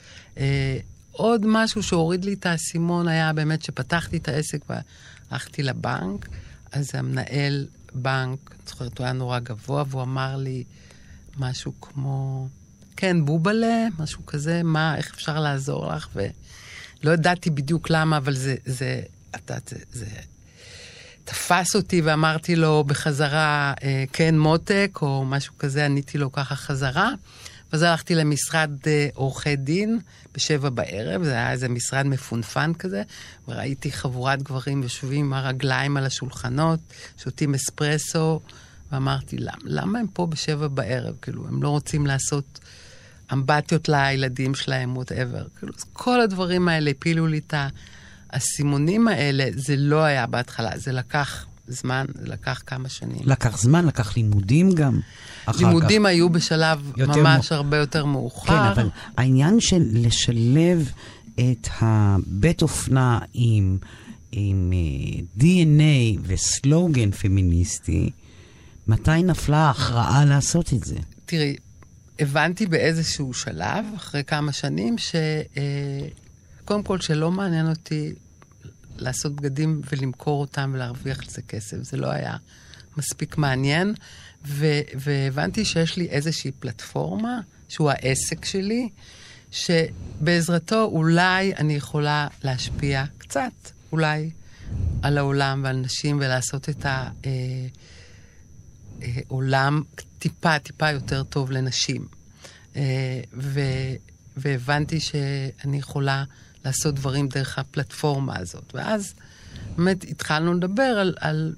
[1.11, 6.29] עוד משהו שהוריד לי את האסימון היה באמת שפתחתי את העסק והלכתי לבנק,
[6.71, 10.63] אז המנהל בנק, אני זוכרת, הוא היה נורא גבוה, והוא אמר לי
[11.37, 12.47] משהו כמו,
[12.95, 16.07] כן, בובלה, משהו כזה, מה, איך אפשר לעזור לך?
[17.03, 19.01] לא ידעתי בדיוק למה, אבל זה, זה,
[19.35, 20.05] אתה, זה, זה
[21.29, 27.11] תפס אותי ואמרתי לו בחזרה, אה, כן, מותק, או משהו כזה, עניתי לו ככה חזרה.
[27.71, 29.99] ואז הלכתי למשרד אה, עורכי דין
[30.33, 33.03] בשבע בערב, זה היה איזה משרד מפונפן כזה,
[33.47, 36.79] וראיתי חבורת גברים יושבים עם הרגליים על השולחנות,
[37.17, 38.39] שותים אספרסו,
[38.91, 41.15] ואמרתי, למה, למה הם פה בשבע בערב?
[41.21, 42.59] כאילו, הם לא רוצים לעשות
[43.33, 45.43] אמבטיות לילדים שלהם, וואטאבר.
[45.59, 47.53] כאילו, כל הדברים האלה הפילו לי את
[48.29, 53.21] האסימונים האלה, זה לא היה בהתחלה, זה לקח זמן, זה לקח כמה שנים.
[53.25, 54.99] לקח זמן, לקח לימודים גם.
[55.59, 56.07] לימודים כך.
[56.09, 57.55] היו בשלב ממש מ...
[57.55, 58.47] הרבה יותר מאוחר.
[58.47, 60.91] כן, אבל העניין של לשלב
[61.35, 63.77] את הבית אופנה עם,
[64.31, 64.75] עם uh,
[65.39, 68.09] אה, DNA וסלוגן פמיניסטי,
[68.87, 70.95] מתי נפלה ההכרעה לעשות את זה?
[71.25, 71.55] תראי,
[72.19, 76.18] הבנתי באיזשהו שלב, אחרי כמה שנים, שקודם
[76.71, 78.13] אה, כל שלא מעניין אותי
[78.97, 81.77] לעשות בגדים ולמכור אותם ולהרוויח על זה כסף.
[81.81, 82.37] זה לא היה
[82.97, 83.93] מספיק מעניין.
[84.45, 88.89] ו- והבנתי שיש לי איזושהי פלטפורמה, שהוא העסק שלי,
[89.51, 93.51] שבעזרתו אולי אני יכולה להשפיע קצת,
[93.91, 94.29] אולי,
[95.01, 96.85] על העולם ועל נשים ולעשות את
[99.27, 102.07] העולם אה, אה, טיפה, טיפה יותר טוב לנשים.
[102.75, 103.95] אה, ו-
[104.37, 106.23] והבנתי שאני יכולה
[106.65, 108.71] לעשות דברים דרך הפלטפורמה הזאת.
[108.73, 109.13] ואז
[109.77, 111.55] באמת התחלנו לדבר על, על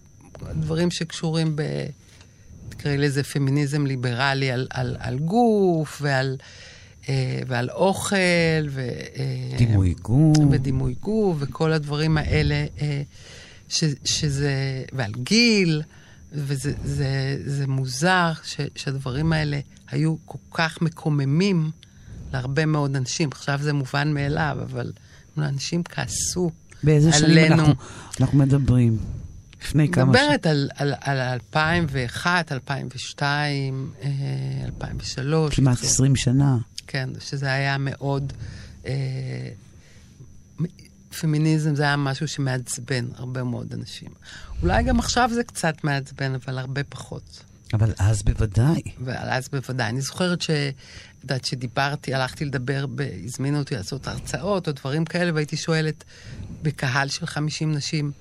[0.53, 1.61] דברים שקשורים ב...
[2.69, 6.37] תקראי לזה פמיניזם ליברלי, על, על, על גוף ועל,
[7.09, 8.15] אה, ועל אוכל.
[8.69, 8.79] ו,
[9.17, 10.37] אה, דימוי גוף.
[10.51, 13.01] ודימוי גוף, וכל הדברים האלה, אה,
[13.69, 14.83] ש, שזה...
[14.93, 15.81] ועל גיל.
[16.33, 21.71] וזה זה, זה מוזר ש, שהדברים האלה היו כל כך מקוממים
[22.33, 23.29] להרבה מאוד אנשים.
[23.31, 24.91] עכשיו זה מובן מאליו, אבל
[25.37, 26.51] אנשים כעסו
[26.83, 27.27] באיזה עלינו.
[27.27, 27.73] באיזה שנים אנחנו,
[28.21, 28.97] אנחנו מדברים?
[29.61, 30.25] לפני כמה שנים.
[30.25, 33.91] מדברת על, על, על 2001, 2002,
[34.65, 35.55] 2003.
[35.55, 36.57] כמעט 20 שנה.
[36.87, 38.33] כן, שזה היה מאוד...
[38.85, 39.49] אה,
[41.19, 44.09] פמיניזם זה היה משהו שמעצבן הרבה מאוד אנשים.
[44.61, 47.43] אולי גם עכשיו זה קצת מעצבן, אבל הרבה פחות.
[47.73, 48.81] אבל אז בוודאי.
[49.07, 49.89] אז בוודאי.
[49.89, 50.49] אני זוכרת ש...
[51.23, 52.85] יודעת, שדיברתי, הלכתי לדבר,
[53.25, 56.03] הזמינו אותי לעשות הרצאות או דברים כאלה, והייתי שואלת
[56.61, 58.11] בקהל של 50 נשים,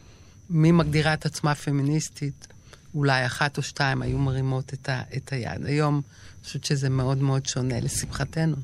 [0.51, 2.47] מי מגדירה את עצמה פמיניסטית?
[2.95, 5.67] אולי אחת או שתיים היו מרימות את, ה, את היד.
[5.67, 8.57] היום, אני חושבת שזה מאוד מאוד שונה, לשמחתנו.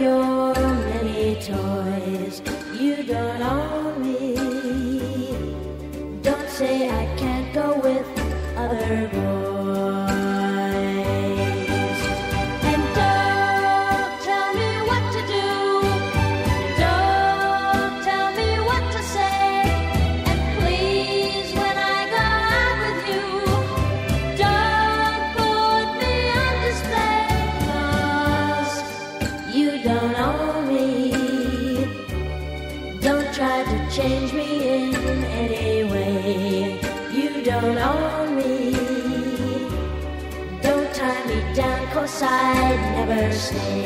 [0.00, 2.42] Your many toys.
[2.78, 4.34] You don't own me.
[6.22, 8.06] Don't say I can't go with
[8.56, 9.25] other boys.
[43.46, 43.85] sleep.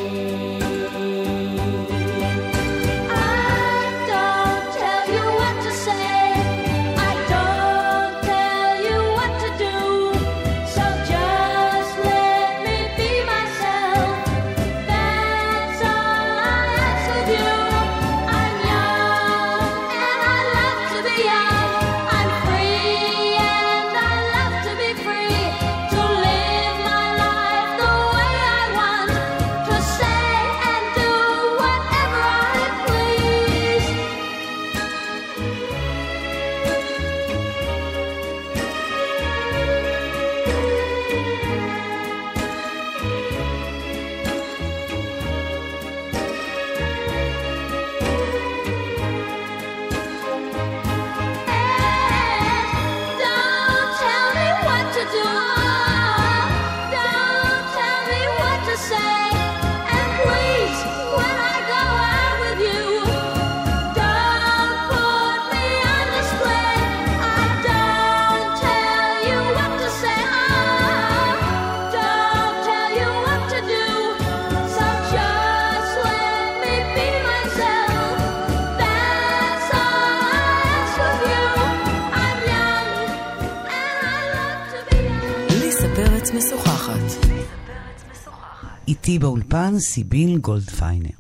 [89.71, 91.11] באולפן סיביל גולדפיינר.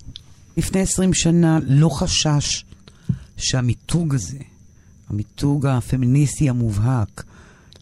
[0.56, 2.64] לפני עשרים שנה לא חשש
[3.36, 4.38] שהמיתוג הזה,
[5.10, 7.24] המיתוג הפמיניסטי המובהק,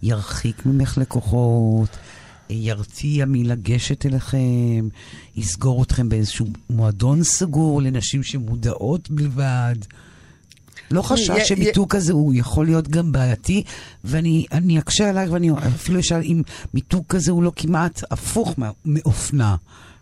[0.02, 1.88] ירחיק ממך לקוחות,
[2.50, 4.88] ירתיע מלגשת אליכם,
[5.37, 9.74] יסגור אתכם באיזשהו מועדון סגור לנשים שמודעות בלבד.
[10.90, 13.62] לא חשש י- שמיתוג כזה הוא יכול להיות גם בעייתי,
[14.04, 16.42] ואני אני אקשה עלייך ואני אפילו אשאל אם
[16.74, 18.54] מיתוג כזה הוא לא כמעט הפוך
[18.85, 19.57] מאופנה.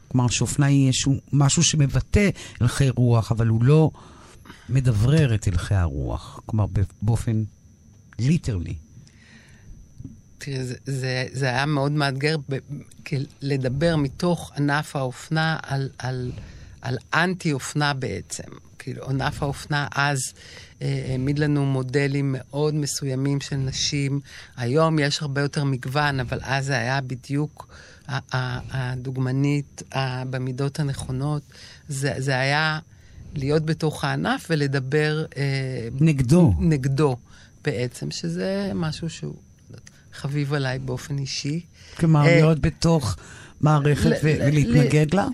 [0.08, 3.90] כלומר שאופנה היא איזשהו משהו שמבטא הלכי רוח, אבל הוא לא
[4.68, 6.40] מדברר את הלכי הרוח.
[6.46, 6.66] כלומר
[7.02, 7.42] באופן
[8.18, 8.74] ליטרלי.
[10.38, 12.56] תראי, זה, זה, זה היה מאוד מאתגר ב,
[13.42, 16.32] לדבר מתוך ענף האופנה על, על,
[16.82, 18.42] על אנטי-אופנה בעצם.
[18.78, 20.18] כאילו, ענף האופנה אז
[20.82, 24.20] אה, העמיד לנו מודלים מאוד מסוימים של נשים.
[24.56, 27.68] היום יש הרבה יותר מגוון, אבל אז זה היה בדיוק
[28.08, 29.82] הדוגמנית
[30.30, 31.42] במידות הנכונות.
[31.88, 32.78] זה, זה היה
[33.34, 35.24] להיות בתוך הענף ולדבר...
[35.36, 36.54] אה, נגדו.
[36.58, 37.16] נגדו
[37.64, 39.34] בעצם, שזה משהו שהוא
[40.12, 41.60] חביב עליי באופן אישי.
[41.96, 43.16] כלומר, אה, להיות בתוך
[43.60, 45.26] מערכת ולהתנגד לה?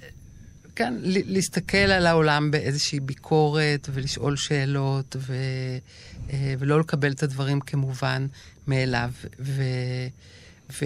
[0.74, 5.34] כן, להסתכל על העולם באיזושהי ביקורת ולשאול שאלות ו,
[6.30, 8.26] אה, ולא לקבל את הדברים כמובן
[8.66, 9.62] מאליו ו,
[10.72, 10.84] ו,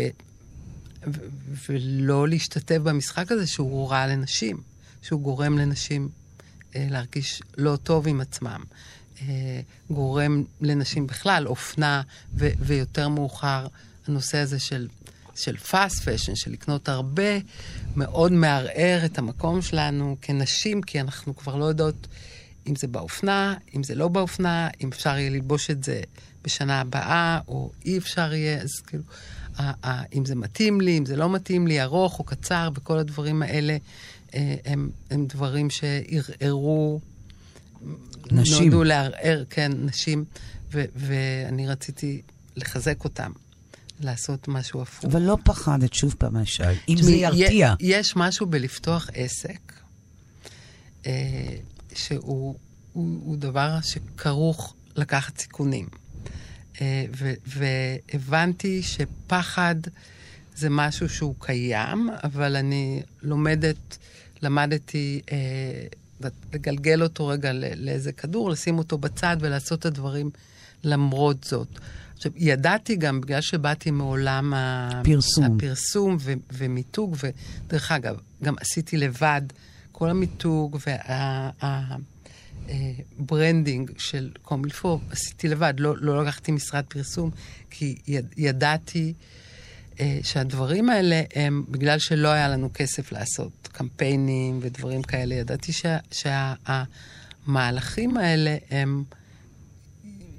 [1.68, 4.60] ולא להשתתף במשחק הזה שהוא רע לנשים,
[5.02, 6.08] שהוא גורם לנשים
[6.76, 8.62] אה, להרגיש לא טוב עם עצמם.
[9.22, 12.02] אה, גורם לנשים בכלל, אופנה,
[12.34, 13.66] ו- ויותר מאוחר,
[14.08, 14.88] הנושא הזה של,
[15.34, 17.38] של fast fashion, של לקנות הרבה,
[17.96, 22.06] מאוד מערער את המקום שלנו כנשים, כי אנחנו כבר לא יודעות
[22.66, 26.00] אם זה באופנה, אם זה לא באופנה, אם אפשר יהיה ללבוש את זה
[26.44, 29.02] בשנה הבאה, או אי אפשר יהיה, אז כאילו,
[30.14, 33.76] אם זה מתאים לי, אם זה לא מתאים לי, ארוך או קצר, וכל הדברים האלה
[34.34, 37.00] אה, הם, הם דברים שערערו
[38.32, 38.62] נשים.
[38.62, 40.24] נועדו לערער, כן, נשים,
[40.72, 42.22] ו- ואני רציתי
[42.56, 43.30] לחזק אותם,
[44.00, 45.04] לעשות משהו הפוך.
[45.04, 47.74] אבל לא פחדת, שוב פעם אשאל, אם זה ירתיע.
[47.80, 49.72] יש משהו בלפתוח עסק,
[51.06, 51.56] אה,
[51.94, 52.56] שהוא
[52.92, 55.88] הוא, הוא דבר שכרוך לקחת סיכונים.
[56.80, 57.04] אה,
[57.46, 59.74] והבנתי שפחד
[60.56, 63.98] זה משהו שהוא קיים, אבל אני לומדת,
[64.42, 70.30] למדתי אה, לגלגל אותו רגע לאיזה כדור, לשים אותו בצד ולעשות את הדברים
[70.84, 71.68] למרות זאת.
[72.16, 74.52] עכשיו, ידעתי גם, בגלל שבאתי מעולם
[75.04, 75.44] פרסום.
[75.44, 77.16] הפרסום ו- ומיתוג,
[77.66, 79.42] ודרך אגב, גם עשיתי לבד
[79.92, 80.78] כל המיתוג
[82.68, 87.30] וה branding של קומילפו, עשיתי לבד, לא, לא לקחתי משרד פרסום,
[87.70, 89.12] כי יד, ידעתי
[90.00, 95.72] אה, שהדברים האלה הם, בגלל שלא היה לנו כסף לעשות קמפיינים ודברים כאלה, ידעתי
[96.12, 99.04] שהמהלכים שה, האלה הם...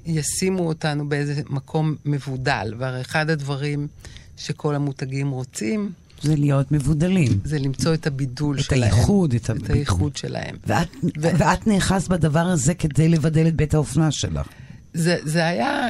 [0.08, 2.74] ישימו אותנו באיזה מקום מבודל.
[2.78, 3.88] והרי אחד הדברים
[4.36, 7.40] שכל המותגים רוצים, זה להיות מבודלים.
[7.44, 8.82] זה למצוא את הבידול את שלהם.
[8.82, 9.76] הייחוד, את את הבידול.
[9.76, 10.56] הייחוד שלהם.
[10.66, 14.46] ואת, ו- ואת נאחז בדבר הזה כדי לבדל את בית האופנה שלך.
[14.94, 15.88] זה, זה היה,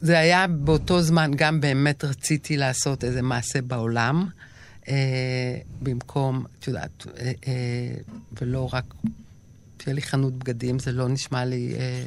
[0.00, 4.28] זה היה באותו זמן, גם באמת רציתי לעשות איזה מעשה בעולם,
[4.88, 4.94] אה,
[5.82, 7.94] במקום, את יודעת, אה, אה,
[8.40, 8.94] ולא רק
[9.82, 12.04] שיהיה לי חנות בגדים, זה לא נשמע לי אה,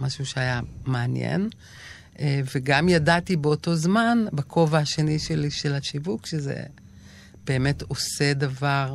[0.00, 1.48] משהו שהיה מעניין.
[2.20, 6.62] אה, וגם ידעתי באותו זמן, בכובע השני שלי של השיווק, שזה
[7.50, 8.94] באמת עושה דבר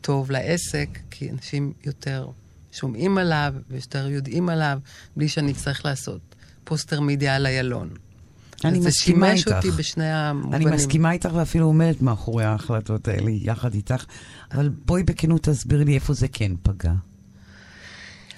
[0.00, 2.28] טוב לעסק, כי אנשים יותר
[2.72, 4.78] שומעים עליו ויותר יודעים עליו,
[5.16, 7.90] בלי שאני אצטרך לעשות פוסטר מידיה על איילון.
[8.64, 9.56] אני אז זה מסכימה שימש איתך.
[9.56, 10.68] אותי בשני המובנים.
[10.68, 14.04] אני מסכימה איתך ואפילו עומדת מאחורי ההחלטות האלה יחד איתך,
[14.52, 16.92] אבל בואי בכנות תסבירי לי איפה זה כן פגע.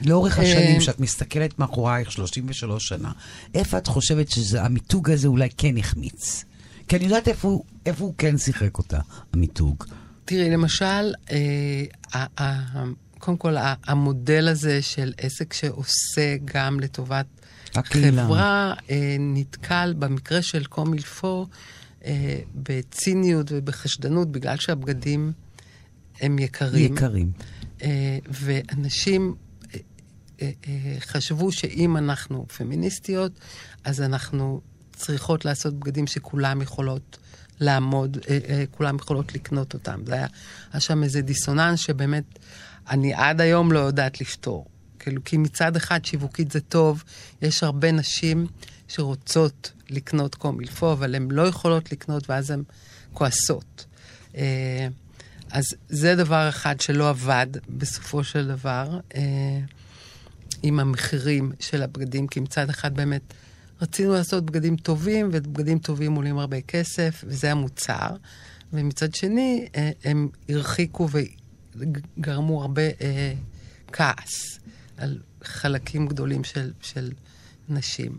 [0.00, 3.12] לאורך השנים, אה, שאת מסתכלת מאחורייך 33 שנה,
[3.54, 6.44] איפה את חושבת שהמיתוג הזה אולי כן החמיץ?
[6.88, 9.00] כי אני יודעת איפה, איפה הוא כן שיחק אותה,
[9.32, 9.84] המיתוג.
[10.24, 12.26] תראי, למשל, אה,
[13.18, 13.54] קודם כל,
[13.86, 17.26] המודל הזה של עסק שעושה גם לטובת
[17.74, 18.24] הקהילה.
[18.24, 21.46] חברה, אה, נתקל במקרה של קומילפו
[22.04, 25.32] אה, בציניות ובחשדנות, בגלל שהבגדים
[26.20, 26.94] הם יקרים.
[26.94, 27.32] יקרים.
[28.30, 29.34] ואנשים
[31.00, 33.32] חשבו שאם אנחנו פמיניסטיות,
[33.84, 34.60] אז אנחנו
[34.98, 37.18] צריכות לעשות בגדים שכולם יכולות
[37.60, 40.00] לעמוד, אה, אה, כולם יכולות לקנות אותם.
[40.06, 40.26] זה היה,
[40.72, 42.38] היה שם איזה דיסוננס שבאמת
[42.90, 44.66] אני עד היום לא יודעת לפתור.
[44.98, 47.04] כאילו, כי מצד אחד שיווקית זה טוב,
[47.42, 48.46] יש הרבה נשים
[48.88, 52.62] שרוצות לקנות קומילפו, אבל הן לא יכולות לקנות, ואז הן
[53.12, 53.84] כועסות.
[54.36, 54.88] אה,
[55.50, 59.20] אז זה דבר אחד שלא עבד בסופו של דבר אה,
[60.62, 63.34] עם המחירים של הבגדים, כי מצד אחד באמת
[63.80, 68.08] רצינו לעשות בגדים טובים, ובגדים טובים עולים הרבה כסף, וזה המוצר.
[68.72, 71.08] ומצד שני, אה, הם הרחיקו
[71.74, 73.32] וגרמו הרבה אה,
[73.92, 74.58] כעס
[74.96, 77.10] על חלקים גדולים של, של
[77.68, 78.18] נשים.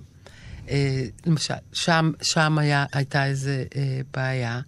[0.69, 4.61] אה, למשל, שם, שם היה, הייתה איזו אה, בעיה.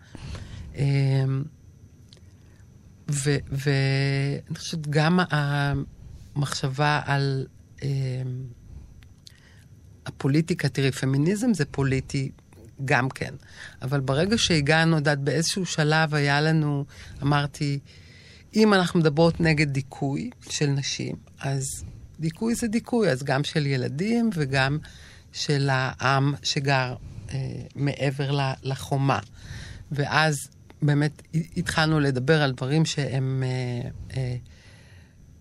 [0.76, 1.24] אה,
[3.08, 5.20] ואני חושבת גם
[6.36, 7.46] המחשבה על
[7.84, 7.88] אה,
[10.06, 12.32] הפוליטיקה, תראי, פמיניזם זה פוליטי
[12.86, 13.34] גם כן.
[13.82, 16.86] אבל ברגע שהגענו, יודעת, באיזשהו שלב היה לנו,
[17.22, 17.80] אמרתי,
[18.56, 21.84] אם אנחנו מדברות נגד דיכוי של נשים, אז
[22.20, 24.78] דיכוי זה דיכוי, אז גם של ילדים וגם
[25.32, 26.96] של העם שגר
[27.34, 27.38] אה,
[27.76, 29.20] מעבר לחומה.
[29.92, 30.36] ואז
[30.82, 31.22] באמת
[31.58, 34.36] התחלנו לדבר על דברים שהם אה, אה,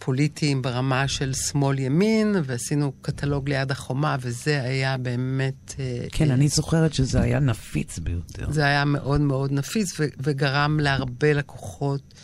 [0.04, 5.74] פוליטיים ברמה של שמאל-ימין, ועשינו קטלוג ליד החומה, וזה היה באמת...
[5.78, 8.52] אה, כן, אה, אני זוכרת שזה היה נפיץ ביותר.
[8.52, 12.14] זה היה מאוד מאוד נפיץ, ו- וגרם להרבה לקוחות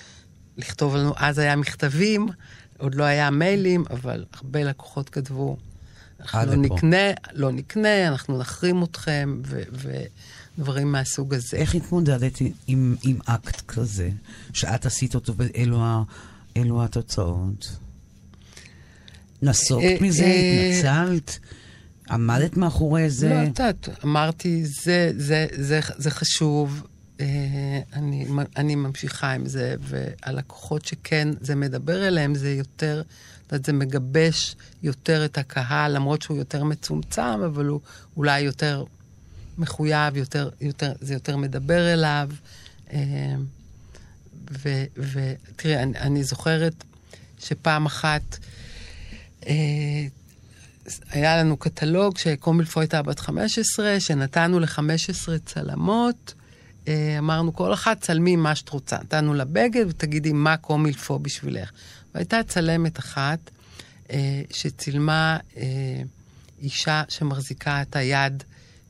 [0.56, 2.28] לכתוב לנו, אז היה מכתבים,
[2.78, 5.56] עוד לא היה מיילים, אבל הרבה לקוחות כתבו,
[6.20, 9.62] אנחנו לא נקנה, לא נקנה, אנחנו נחרים אתכם, ו...
[9.72, 10.04] ו-
[10.58, 11.56] דברים מהסוג הזה.
[11.56, 14.10] איך התמודדת עם, עם אקט כזה,
[14.52, 16.04] שאת עשית אותו ואלו
[16.84, 17.76] התוצאות?
[19.42, 20.24] נסוגת אה, מזה?
[20.24, 21.38] אה, התנצלת?
[22.10, 23.28] עמדת מאחורי זה?
[23.28, 26.86] לא, את יודעת, אמרתי, זה, זה, זה, זה חשוב,
[27.20, 27.26] אה,
[27.92, 33.02] אני, אני ממשיכה עם זה, והלקוחות שכן זה מדבר אליהם, זה יותר,
[33.50, 37.80] זה מגבש יותר את הקהל, למרות שהוא יותר מצומצם, אבל הוא
[38.16, 38.84] אולי יותר
[39.58, 42.28] מחויב, יותר, יותר, זה יותר מדבר אליו.
[44.50, 46.84] ותראי, אני, אני זוכרת
[47.38, 48.38] שפעם אחת
[49.46, 49.52] אה,
[51.10, 56.34] היה לנו קטלוג שקומילפו הייתה בת 15, שנתנו ל-15 צלמות.
[56.88, 58.96] אה, אמרנו, כל אחת צלמי מה שאת רוצה.
[58.96, 61.70] נתנו לה בגד ותגידי מה קומילפו בשבילך.
[62.14, 63.38] והייתה צלמת אחת
[64.10, 65.62] אה, שצילמה אה,
[66.62, 68.42] אישה שמחזיקה את היד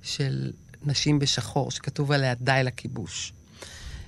[0.03, 0.51] של
[0.85, 3.33] נשים בשחור, שכתוב עליה די לכיבוש.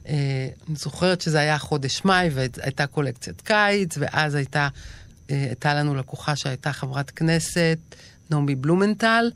[0.08, 4.68] אה, אני זוכרת שזה היה חודש מאי והייתה קולקציית קיץ, ואז הייתה,
[5.30, 7.78] אה, הייתה לנו לקוחה שהייתה חברת כנסת,
[8.30, 9.30] נעמי בלומנטל,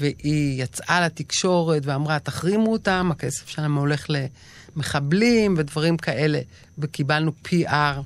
[0.00, 4.06] והיא יצאה לתקשורת ואמרה, תחרימו אותם, הכסף שלהם הולך
[4.76, 6.40] למחבלים ודברים כאלה,
[6.78, 8.00] וקיבלנו PR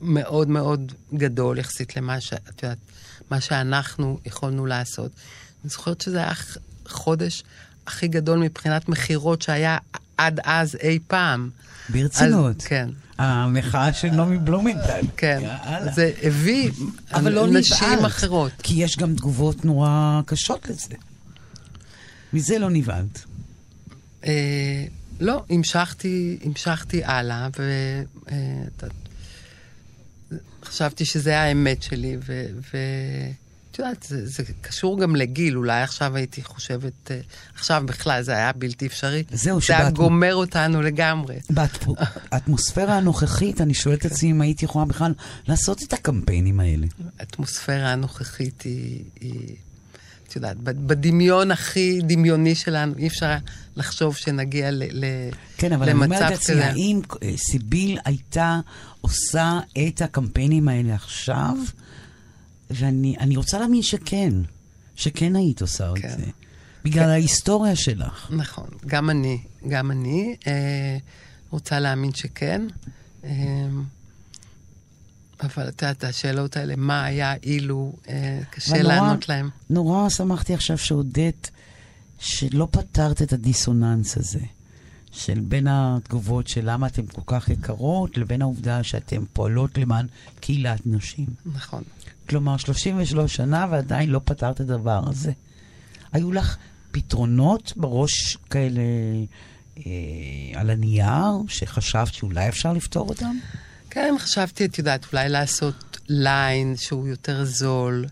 [0.00, 2.78] מאוד מאוד גדול יחסית למה ש, יודעת,
[3.30, 5.12] מה שאנחנו יכולנו לעשות.
[5.62, 6.32] אני זוכרת שזה היה
[6.86, 7.42] החודש
[7.86, 9.78] הכי גדול מבחינת מכירות שהיה
[10.20, 11.50] עד אז אי פעם.
[11.88, 12.56] ברצינות.
[12.56, 12.88] אז, כן.
[13.18, 15.00] המחאה של נעמי בלומנטל.
[15.16, 15.40] כן.
[15.42, 15.92] יאללה.
[15.92, 16.70] זה הביא
[17.12, 18.52] אבל לא נשים נבעלת, אחרות.
[18.62, 20.94] כי יש גם תגובות נורא קשות לזה.
[22.32, 23.24] מזה לא נבהלת.
[24.24, 24.84] אה,
[25.20, 27.48] לא, המשכתי, המשכתי הלאה,
[30.62, 32.46] וחשבתי אה, שזה האמת שלי, ו...
[32.72, 32.76] ו...
[33.80, 37.20] יודעת, זה, זה קשור גם לגיל, אולי עכשיו הייתי חושבת, אה,
[37.54, 39.22] עכשיו בכלל זה היה בלתי אפשרי.
[39.32, 39.78] זהו, שבאת...
[39.78, 41.36] זה היה גומר אותנו לגמרי.
[41.50, 45.12] באטמוספירה הנוכחית, אני שואלת את עצמי אם הייתי יכולה בכלל
[45.48, 46.86] לעשות את הקמפיינים האלה.
[47.18, 49.56] האטמוספירה הנוכחית היא, היא
[50.30, 53.36] את יודעת, בדמיון הכי דמיוני שלנו, אי אפשר
[53.76, 55.04] לחשוב שנגיע ל, ל,
[55.56, 58.60] כן, אבל אני אומרת לעצמי, האם אה, סיביל הייתה
[59.00, 61.56] עושה את הקמפיינים האלה עכשיו?
[62.70, 64.32] ואני רוצה להאמין שכן,
[64.96, 66.08] שכן היית עושה כן.
[66.08, 66.24] את זה.
[66.84, 67.10] בגלל כן.
[67.10, 68.30] ההיסטוריה שלך.
[68.30, 70.96] נכון, גם אני, גם אני אה,
[71.50, 72.62] רוצה להאמין שכן.
[73.24, 73.30] אה,
[75.42, 79.50] אבל את יודעת, השאלות האלה, מה היה אילו, אה, קשה נורא, לענות להם.
[79.70, 81.50] נורא שמחתי עכשיו שהודית
[82.18, 84.40] שלא פתרת את הדיסוננס הזה.
[85.12, 90.06] של בין התגובות של למה אתן כל כך יקרות, לבין העובדה שאתן פועלות למען
[90.40, 91.26] קהילת נשים.
[91.54, 91.82] נכון.
[92.30, 95.32] כלומר, 33 שנה ועדיין לא פתרת את הדבר הזה.
[96.12, 96.56] היו לך
[96.90, 98.80] פתרונות בראש כאלה
[99.78, 99.82] אה,
[100.54, 103.36] על הנייר, שחשבת שאולי אפשר לפתור אותם?
[103.90, 108.06] כן, חשבתי, את יודעת, אולי לעשות ליין שהוא יותר זול,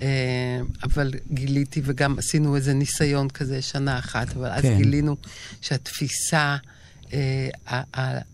[0.00, 0.06] אה,
[0.82, 4.76] אבל גיליתי, וגם עשינו איזה ניסיון כזה שנה אחת, אבל אז כן.
[4.76, 5.16] גילינו
[5.60, 6.56] שהתפיסה
[7.12, 7.48] אה,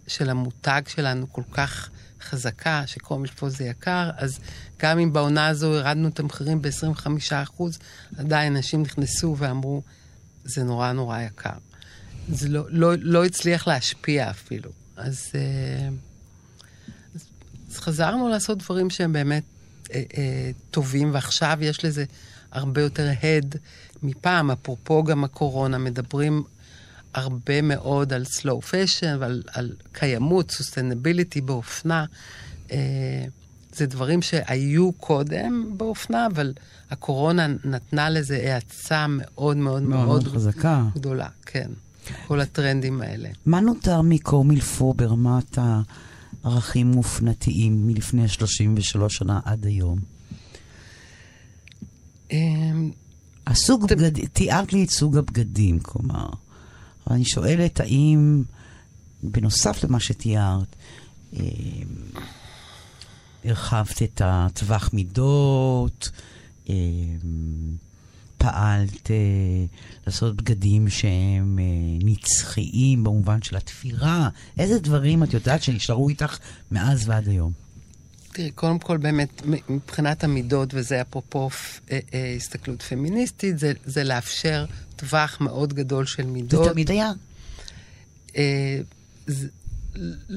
[0.06, 1.90] של המותג שלנו כל כך
[2.26, 4.38] חזקה, שקומש פה זה יקר, אז
[4.78, 7.62] גם אם בעונה הזו הרדנו את המחירים ב-25%,
[8.16, 9.82] עדיין אנשים נכנסו ואמרו,
[10.44, 11.58] זה נורא נורא יקר.
[12.28, 14.70] זה לא, לא, לא הצליח להשפיע אפילו.
[14.96, 15.88] אז, אה,
[17.14, 17.26] אז,
[17.70, 19.42] אז חזרנו לעשות דברים שהם באמת
[19.94, 22.04] אה, אה, טובים, ועכשיו יש לזה
[22.52, 23.56] הרבה יותר הד
[24.02, 24.50] מפעם.
[24.50, 26.44] אפרופו גם הקורונה, מדברים
[27.16, 32.04] הרבה מאוד על slow fashion ועל על קיימות, sustainability באופנה.
[32.72, 33.24] אה,
[33.72, 36.52] זה דברים שהיו קודם באופנה, אבל
[36.90, 40.84] הקורונה נתנה לזה האצה מאוד מאוד מאוד, מאוד חזקה.
[40.94, 41.70] גדולה, כן.
[42.26, 43.28] כל הטרנדים האלה.
[43.46, 45.58] מה נותר מקומילפו ברמת
[46.44, 49.98] הערכים מופנתיים מלפני 33 שנה עד היום?
[52.30, 52.90] אמ,
[53.46, 54.26] הסוג בגד...
[54.26, 56.28] תיארת לי את סוג הבגדים, כלומר.
[57.06, 58.42] אבל אני שואלת, האם,
[59.22, 60.76] בנוסף למה שתיארת,
[61.32, 61.40] אמ,
[63.44, 66.10] הרחבת את הטווח מידות,
[66.68, 66.74] אמ,
[68.38, 69.16] פעלת אה,
[70.06, 71.64] לעשות בגדים שהם אה,
[72.04, 74.28] נצחיים במובן של התפירה?
[74.58, 76.38] איזה דברים את יודעת שנשארו איתך
[76.70, 77.52] מאז ועד היום?
[78.32, 81.48] תראי, קודם כל באמת, מבחינת המידות, וזה אפרופו
[81.90, 84.64] אה, אה, הסתכלות פמיניסטית, זה, זה לאפשר
[84.96, 86.64] טווח מאוד גדול של מידות.
[86.64, 87.12] זה תמיד היה.
[88.36, 88.80] אה,
[89.26, 89.48] זה,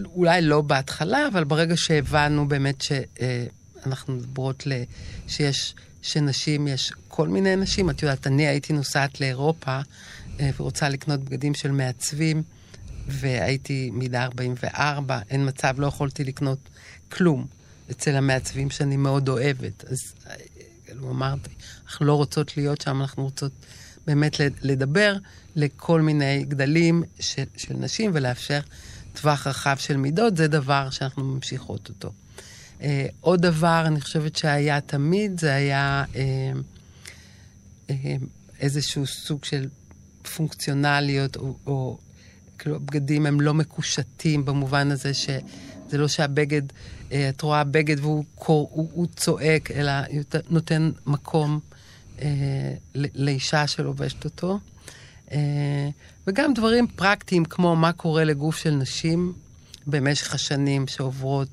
[0.06, 4.72] אולי לא בהתחלה, אבל ברגע שהבנו באמת שאנחנו אה, מדברות ל...
[5.28, 7.90] שיש, שנשים, יש כל מיני נשים.
[7.90, 9.80] את יודעת, אני הייתי נוסעת לאירופה
[10.40, 12.44] אה, ורוצה לקנות בגדים של מעצבים,
[13.08, 16.60] והייתי מידה 44, אין מצב, לא יכולתי לקנות
[17.12, 17.46] כלום
[17.92, 19.86] אצל המעצבים שאני מאוד אוהבת.
[19.86, 20.14] אז
[20.86, 21.50] כאילו אמרתי,
[21.86, 23.52] אנחנו לא רוצות להיות שם, אנחנו רוצות
[24.10, 25.16] באמת לדבר
[25.56, 28.60] לכל מיני גדלים של, של נשים ולאפשר
[29.14, 32.12] טווח רחב של מידות, זה דבר שאנחנו ממשיכות אותו.
[32.80, 32.82] Uh,
[33.22, 36.18] עוד דבר, אני חושבת שהיה תמיד, זה היה uh,
[37.88, 37.92] uh,
[38.60, 39.68] איזשהו סוג של
[40.36, 41.98] פונקציונליות, או, או
[42.58, 48.24] כאילו הבגדים הם לא מקושטים במובן הזה שזה לא שהבגד, uh, את רואה בגד והוא
[48.36, 49.92] קור, הוא, הוא צועק, אלא
[50.50, 51.60] נותן מקום
[52.96, 54.60] לאישה שלובשת אותו.
[55.28, 55.32] Uh,
[56.28, 59.34] וגם דברים פרקטיים, כמו מה קורה לגוף של נשים
[59.88, 61.48] במשך השנים שעוברות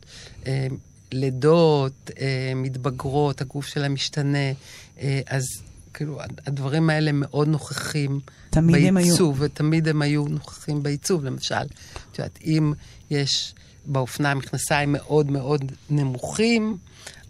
[0.46, 0.66] אה,
[1.12, 4.52] לידות, אה, מתבגרות, הגוף שלהם משתנה.
[5.00, 5.44] אה, אז
[5.94, 8.20] כאילו, הדברים האלה מאוד נוכחים
[8.94, 11.24] בעיצוב, ותמיד הם היו נוכחים בעיצוב.
[11.24, 11.54] למשל,
[12.10, 12.72] את יודעת, אם
[13.10, 13.54] יש
[13.86, 16.76] באופנה מכנסיים מאוד מאוד נמוכים,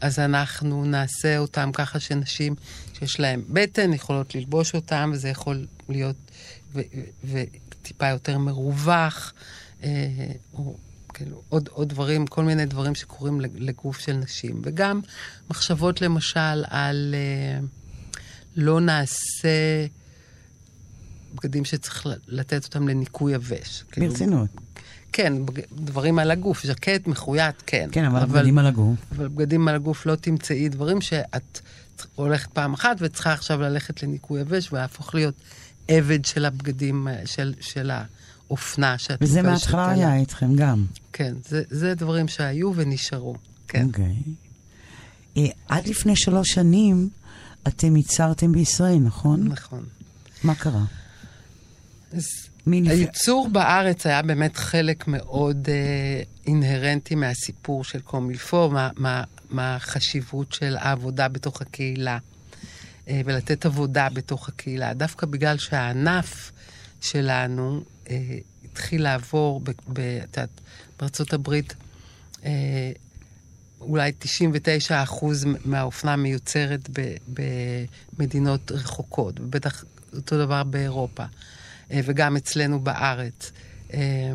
[0.01, 2.55] אז אנחנו נעשה אותם ככה שנשים
[2.99, 6.17] שיש להן בטן יכולות ללבוש אותם, וזה יכול להיות
[7.25, 9.33] וטיפה יותר מרווח,
[9.83, 9.89] אה,
[10.55, 10.77] או
[11.15, 14.63] כאילו עוד, עוד דברים, כל מיני דברים שקורים לגוף של נשים.
[14.65, 15.01] וגם
[15.51, 17.61] מחשבות למשל על אה,
[18.57, 19.87] לא נעשה
[21.35, 23.85] בגדים שצריך לתת אותם לניקוי יבש.
[23.91, 24.49] כאילו, ברצינות.
[25.13, 25.33] כן,
[25.73, 27.89] דברים על הגוף, ז'קט מחויית, כן.
[27.93, 28.99] כן, אבל, אבל בגדים על הגוף.
[29.17, 31.61] אבל בגדים על הגוף לא תמצאי דברים שאת
[32.15, 35.35] הולכת פעם אחת וצריכה עכשיו ללכת לניקוי יבש ולהפוך להיות
[35.89, 40.87] עבד של הבגדים, אה, של, של האופנה שאת וזה מההתחלה היה איתכם גם.
[41.13, 43.37] כן, זה, זה דברים שהיו ונשארו,
[43.69, 43.87] כן.
[43.87, 44.15] אוקיי.
[44.25, 44.31] Okay.
[45.37, 47.09] אה, עד לפני שלוש שנים
[47.69, 49.49] אתם ייצרתם בישראל, נכון?
[49.49, 49.85] נכון.
[50.45, 50.85] מה קרה?
[52.13, 52.27] אז
[52.73, 58.71] הייצור בארץ היה באמת חלק מאוד אה, אינהרנטי מהסיפור של קומילפו,
[59.51, 62.19] מהחשיבות מה, מה של העבודה בתוך הקהילה.
[63.09, 64.95] אה, ולתת עבודה בתוך הקהילה.
[64.95, 66.53] דווקא בגלל שהענף
[67.01, 69.63] שלנו אה, התחיל לעבור,
[70.99, 71.75] בארצות הברית,
[72.45, 72.93] אה,
[73.81, 76.89] אולי 99 אחוז מהאופנה מיוצרת
[77.29, 79.85] במדינות רחוקות, ובטח
[80.17, 81.25] אותו דבר באירופה,
[81.91, 83.53] וגם אצלנו בארץ.
[83.95, 84.33] אה,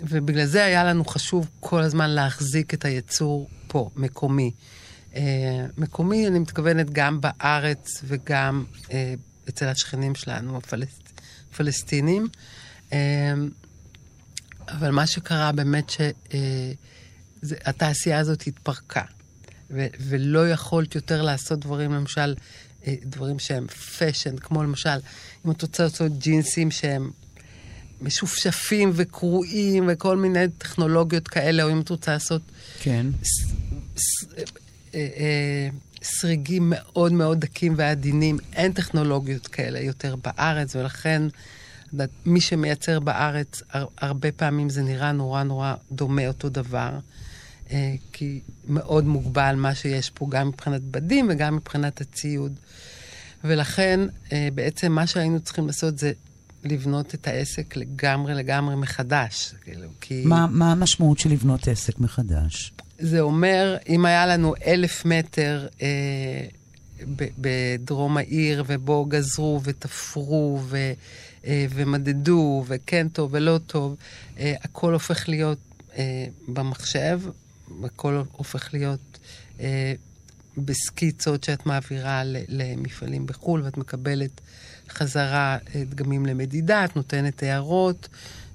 [0.00, 4.50] ובגלל זה היה לנו חשוב כל הזמן להחזיק את הייצור פה, מקומי.
[5.14, 9.14] אה, מקומי, אני מתכוונת גם בארץ וגם אה,
[9.48, 11.20] אצל השכנים שלנו, הפלסט,
[11.52, 12.28] הפלסטינים.
[12.92, 13.32] אה,
[14.68, 15.92] אבל מה שקרה באמת
[17.44, 19.02] שהתעשייה הזאת התפרקה,
[20.00, 22.34] ולא יכולת יותר לעשות דברים, למשל,
[23.02, 24.98] דברים שהם fashion, כמו למשל,
[25.46, 27.10] אם את רוצה לעשות ג'ינסים שהם
[28.00, 32.42] משופשפים וקרועים וכל מיני טכנולוגיות כאלה, או אם את רוצה לעשות...
[32.80, 33.06] כן.
[34.36, 34.42] אה,
[34.94, 35.68] אה,
[36.02, 38.38] סריגים מאוד מאוד דקים ועדינים.
[38.52, 41.22] אין טכנולוגיות כאלה יותר בארץ, ולכן
[42.26, 43.62] מי שמייצר בארץ,
[43.98, 46.90] הרבה פעמים זה נראה נורא נורא דומה אותו דבר.
[47.72, 52.52] אה, כי מאוד מוגבל מה שיש פה, גם מבחינת בדים וגם מבחינת הציוד.
[53.44, 54.00] ולכן
[54.54, 56.12] בעצם מה שהיינו צריכים לעשות זה
[56.64, 59.54] לבנות את העסק לגמרי לגמרי מחדש.
[59.64, 60.22] כאילו, כי...
[60.26, 62.72] מה, מה המשמעות של לבנות עסק מחדש?
[62.98, 66.46] זה אומר, אם היה לנו אלף מטר אה,
[67.38, 70.92] בדרום העיר, ובו גזרו ותפרו ו,
[71.46, 73.96] אה, ומדדו, וכן טוב ולא טוב,
[74.38, 75.58] אה, הכל הופך להיות
[75.96, 77.20] אה, במחשב,
[77.84, 79.18] הכל הופך להיות
[79.60, 79.94] אה,
[80.56, 84.40] בסקיצות שאת מעבירה למפעלים בחו"ל, ואת מקבלת
[84.88, 85.58] חזרה
[85.88, 88.08] דגמים למדידה, את נותנת הערות,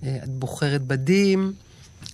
[0.03, 1.53] אה, את בוחרת בדים,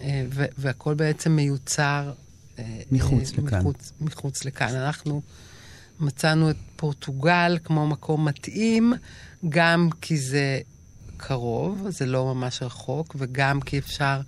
[0.02, 0.26] אה,
[0.58, 2.14] והכל בעצם מיוצר
[2.60, 3.60] אה, מחוץ אה, לכאן.
[3.60, 4.76] מחוץ, מחוץ לכאן.
[4.76, 5.22] אנחנו
[6.00, 8.94] מצאנו את פורטוגל כמו מקום מתאים,
[9.50, 10.60] גם כי זה
[11.18, 14.22] קרוב, זה לא ממש רחוק, וגם כי אפשר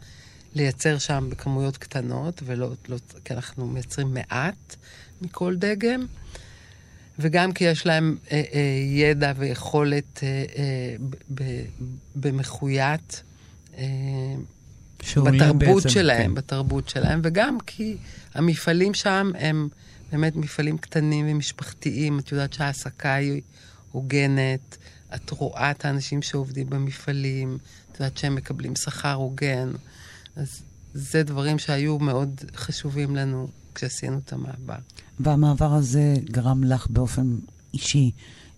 [0.55, 4.75] לייצר שם בכמויות קטנות, ולא, לא, כי אנחנו מייצרים מעט
[5.21, 6.05] מכל דגם,
[7.19, 8.59] וגם כי יש להם אה, אה,
[8.91, 11.65] ידע ויכולת אה, אה, ב- ב-
[12.15, 13.23] במחויית.
[13.77, 13.83] אה,
[15.15, 16.35] בתרבות בעצם, שלהם, כן.
[16.35, 17.97] בתרבות שלהם, וגם כי
[18.33, 19.69] המפעלים שם הם
[20.11, 22.19] באמת מפעלים קטנים ומשפחתיים.
[22.19, 23.41] את יודעת שההעסקה היא
[23.91, 24.77] הוגנת,
[25.15, 27.57] את רואה את האנשים שעובדים במפעלים,
[27.91, 29.71] את יודעת שהם מקבלים שכר הוגן.
[30.35, 30.61] אז
[30.93, 34.79] זה דברים שהיו מאוד חשובים לנו כשעשינו את המעבר.
[35.19, 37.35] והמעבר הזה גרם לך באופן
[37.73, 38.11] אישי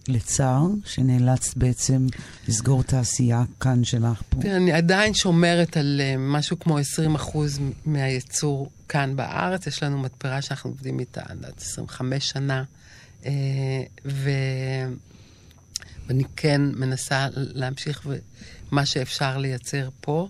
[0.08, 2.08] לצער, שנאלצת בעצם
[2.48, 4.42] לסגור את העשייה כאן שלך פה.
[4.42, 9.68] תראה, אני עדיין שומרת על אה, משהו כמו 20 אחוז מהייצור כאן בארץ.
[9.68, 12.64] יש לנו מתפרה שאנחנו עובדים איתה עד 25 שנה,
[13.26, 13.32] אה,
[14.06, 14.30] ו...
[16.08, 18.08] ואני כן מנסה להמשיך
[18.72, 20.28] מה שאפשר לייצר פה.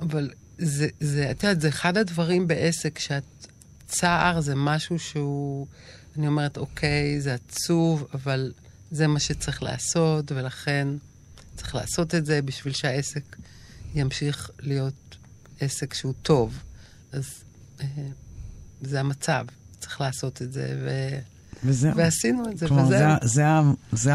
[0.00, 3.22] אבל זה, זה, את יודעת, זה אחד הדברים בעסק, שאת...
[3.90, 5.66] צער זה משהו שהוא,
[6.16, 8.52] אני אומרת, אוקיי, זה עצוב, אבל
[8.90, 10.88] זה מה שצריך לעשות, ולכן
[11.56, 13.36] צריך לעשות את זה בשביל שהעסק
[13.94, 15.16] ימשיך להיות
[15.60, 16.58] עסק שהוא טוב.
[17.12, 17.24] אז
[17.80, 17.86] אה,
[18.82, 19.44] זה המצב,
[19.80, 21.18] צריך לעשות את זה, ו...
[21.64, 21.96] וזהו.
[21.96, 22.98] ועשינו את זה, כלומר, וזהו.
[23.22, 23.44] זה, זה,
[23.92, 24.12] זה,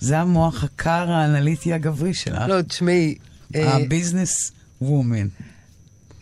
[0.00, 2.42] זה המוח הקר האנליטי הגברי שלך.
[2.48, 3.18] לא, תשמעי,
[3.54, 4.52] אה, הביזנס
[4.82, 5.28] וומן.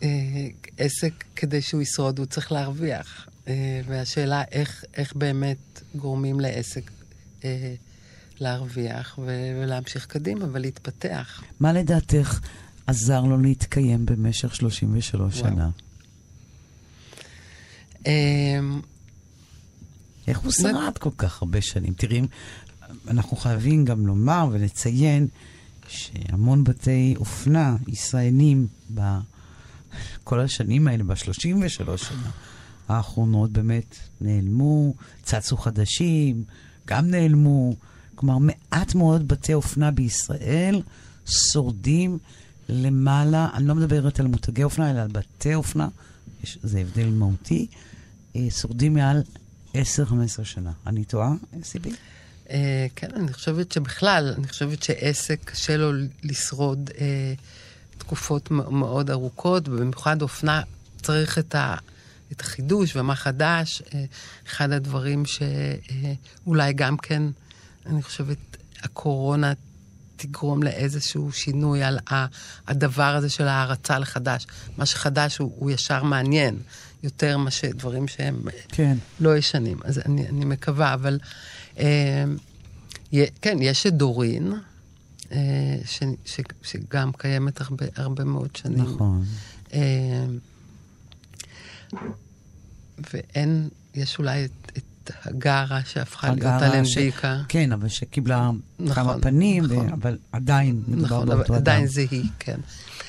[0.03, 0.49] אה,
[0.79, 3.29] עסק, כדי שהוא ישרוד, הוא צריך להרוויח.
[3.49, 6.91] אה, והשאלה איך, איך באמת גורמים לעסק
[7.45, 7.75] אה,
[8.41, 11.43] להרוויח ולהמשיך קדימה ולהתפתח.
[11.61, 12.41] מה לדעתך
[12.87, 15.53] עזר לו להתקיים במשך 33 וואו.
[15.53, 15.71] שנה?
[20.29, 21.93] איך הוא שרד כל כך הרבה שנים?
[21.93, 22.23] תראי,
[23.09, 25.27] אנחנו חייבים גם לומר ולציין
[25.91, 32.31] שהמון בתי אופנה ישראלים בכל השנים האלה, ב-33 שנה
[32.89, 36.45] האחרונות, באמת נעלמו, צצו חדשים,
[36.87, 37.75] גם נעלמו.
[38.15, 40.83] כלומר, מעט מאוד בתי אופנה בישראל
[41.27, 42.19] שורדים
[42.69, 45.89] למעלה, אני לא מדברת על מותגי אופנה, אלא על בתי אופנה,
[46.45, 47.67] יש, זה הבדל מהותי,
[48.37, 49.23] אה, שורדים מעל
[49.75, 49.77] 10-15
[50.43, 50.73] שנה.
[50.87, 51.33] אני טועה,
[51.63, 51.91] סיבי?
[52.51, 55.93] אה, כן, אני חושבת שבכלל, אני חושבת שעסק קשה לו
[56.23, 57.35] לשרוד אה,
[57.99, 60.63] תקופות מאוד ארוכות, ובמיוחד אופנה
[61.03, 61.77] צריך את, ה,
[62.33, 63.83] את החידוש ומה חדש.
[63.95, 64.05] אה,
[64.47, 67.23] אחד הדברים שאולי גם כן,
[67.87, 68.39] אני חושבת,
[68.83, 69.53] הקורונה
[70.17, 71.99] תגרום לאיזשהו שינוי על
[72.69, 74.47] הדבר הזה של ההערצה לחדש.
[74.77, 76.57] מה שחדש הוא, הוא ישר מעניין,
[77.03, 78.43] יותר מאשר דברים שהם...
[78.69, 78.97] כן.
[79.21, 81.19] לא ישנים, אז אני, אני מקווה, אבל
[81.79, 82.25] אה,
[83.43, 84.53] כן, יש את דורין,
[85.33, 88.95] אה, ש, ש, שגם קיימת הרבה, הרבה מאוד שנים.
[88.95, 89.25] נכון.
[89.73, 90.27] אה,
[93.13, 94.83] ואין, יש אולי את, את
[95.25, 97.43] הגרה שהפכה להיות הגרה אלנביקה.
[97.49, 99.91] כן, אבל שקיבלה נכון, כמה פנים, נכון.
[99.91, 101.55] ו- אבל עדיין מדובר נכון, באותו אבל אדם.
[101.57, 102.61] עדיין זה היא, כן.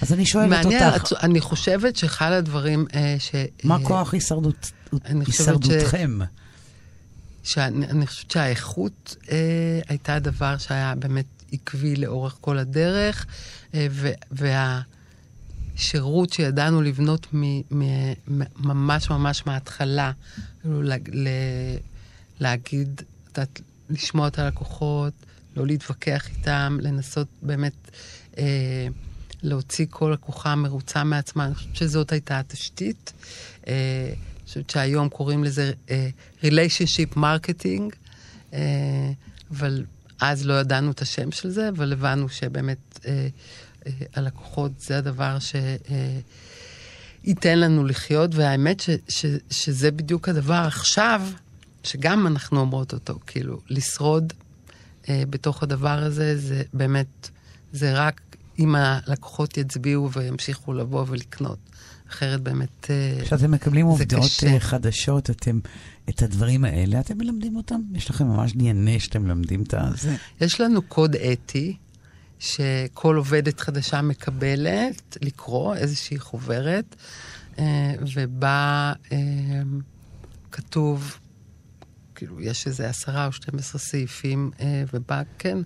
[0.02, 3.32] אז אני שואלת מעניין, אותך, עצו- אני חושבת שאחד הדברים אה, ש...
[3.64, 4.72] מה אה, כוח הישרדות-
[5.04, 6.20] הישרדותכם?
[7.43, 9.38] שאני אני חושבת שהאיכות אה,
[9.89, 13.26] הייתה הדבר שהיה באמת עקבי לאורך כל הדרך,
[13.74, 14.10] אה, ו,
[15.76, 17.41] והשירות שידענו לבנות מ,
[17.72, 17.84] מ,
[18.28, 20.12] מ, ממש ממש מההתחלה,
[20.62, 20.97] כאילו ל,
[22.42, 25.14] להגיד, את לשמוע את הלקוחות,
[25.56, 27.74] לא להתווכח איתם, לנסות באמת
[28.38, 28.88] אה,
[29.44, 31.46] להוציא כל לקוחה מרוצה מעצמה.
[31.46, 33.14] אני חושבת שזאת הייתה התשתית.
[33.68, 33.74] אה,
[34.08, 36.10] אני חושבת שהיום קוראים לזה אה,
[36.44, 37.96] Relationship Marketing,
[38.54, 39.12] אה,
[39.52, 39.86] אבל
[40.22, 43.28] אז לא ידענו את השם של זה, אבל הבנו שבאמת אה,
[43.88, 45.56] אה, הלקוחות זה הדבר ש...
[45.56, 46.20] אה,
[47.24, 51.22] ייתן לנו לחיות, והאמת ש, ש, שזה בדיוק הדבר עכשיו,
[51.84, 54.34] שגם אנחנו אומרות אותו, כאילו, לשרוד
[55.10, 57.30] אה, בתוך הדבר הזה, זה באמת,
[57.72, 58.22] זה רק
[58.60, 61.58] אם הלקוחות יצביעו וימשיכו לבוא ולקנות.
[62.10, 62.88] אחרת באמת...
[62.90, 64.48] אה, כשאתם מקבלים זה עובדות קשה.
[64.48, 65.60] אה, חדשות, אתם,
[66.10, 67.82] את הדברים האלה, אתם מלמדים אותם?
[67.94, 70.16] יש לכם ממש DNA שאתם מלמדים את זה?
[70.42, 71.78] יש לנו קוד אתי,
[72.40, 76.96] שכל עובדת חדשה מקבלת לקרוא איזושהי חוברת,
[77.60, 78.94] אה, ובה
[80.52, 81.20] כתוב,
[82.22, 85.58] כאילו, יש איזה עשרה או 12 סעיפים, אה, ובה, כן,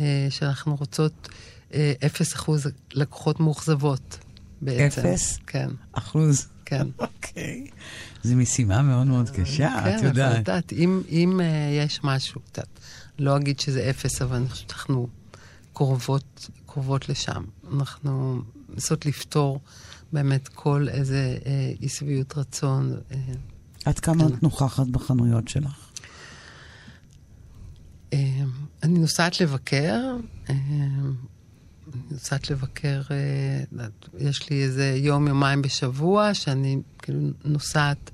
[0.00, 1.28] אה, שאנחנו רוצות
[1.74, 4.18] אה, אפס אחוז לקוחות מאוכזבות
[4.62, 5.00] בעצם.
[5.00, 5.38] אפס?
[5.46, 6.46] כן, אחוז?
[6.64, 6.86] כן.
[6.98, 7.66] אוקיי.
[8.22, 10.38] זו משימה מאוד מאוד קשה, כן, את אבל יודעת.
[10.38, 12.80] יודעת, אם, אם uh, יש משהו, את יודעת,
[13.18, 15.08] לא אגיד שזה אפס, אבל אני חושבת שאנחנו
[15.72, 17.44] קרובות, קרובות לשם.
[17.72, 19.60] אנחנו מנסות לפתור
[20.12, 22.96] באמת כל איזה אה, אי שביעות רצון.
[23.10, 23.18] אה,
[23.84, 24.34] עד כמה כן.
[24.34, 25.85] את נוכחת בחנויות שלך?
[28.12, 28.18] אה,
[28.82, 30.16] אני נוסעת לבקר,
[30.50, 30.54] אה,
[31.94, 33.84] אני נוסעת לבקר, אה,
[34.18, 38.10] יש לי איזה יום, יומיים בשבוע, שאני כאילו נוסעת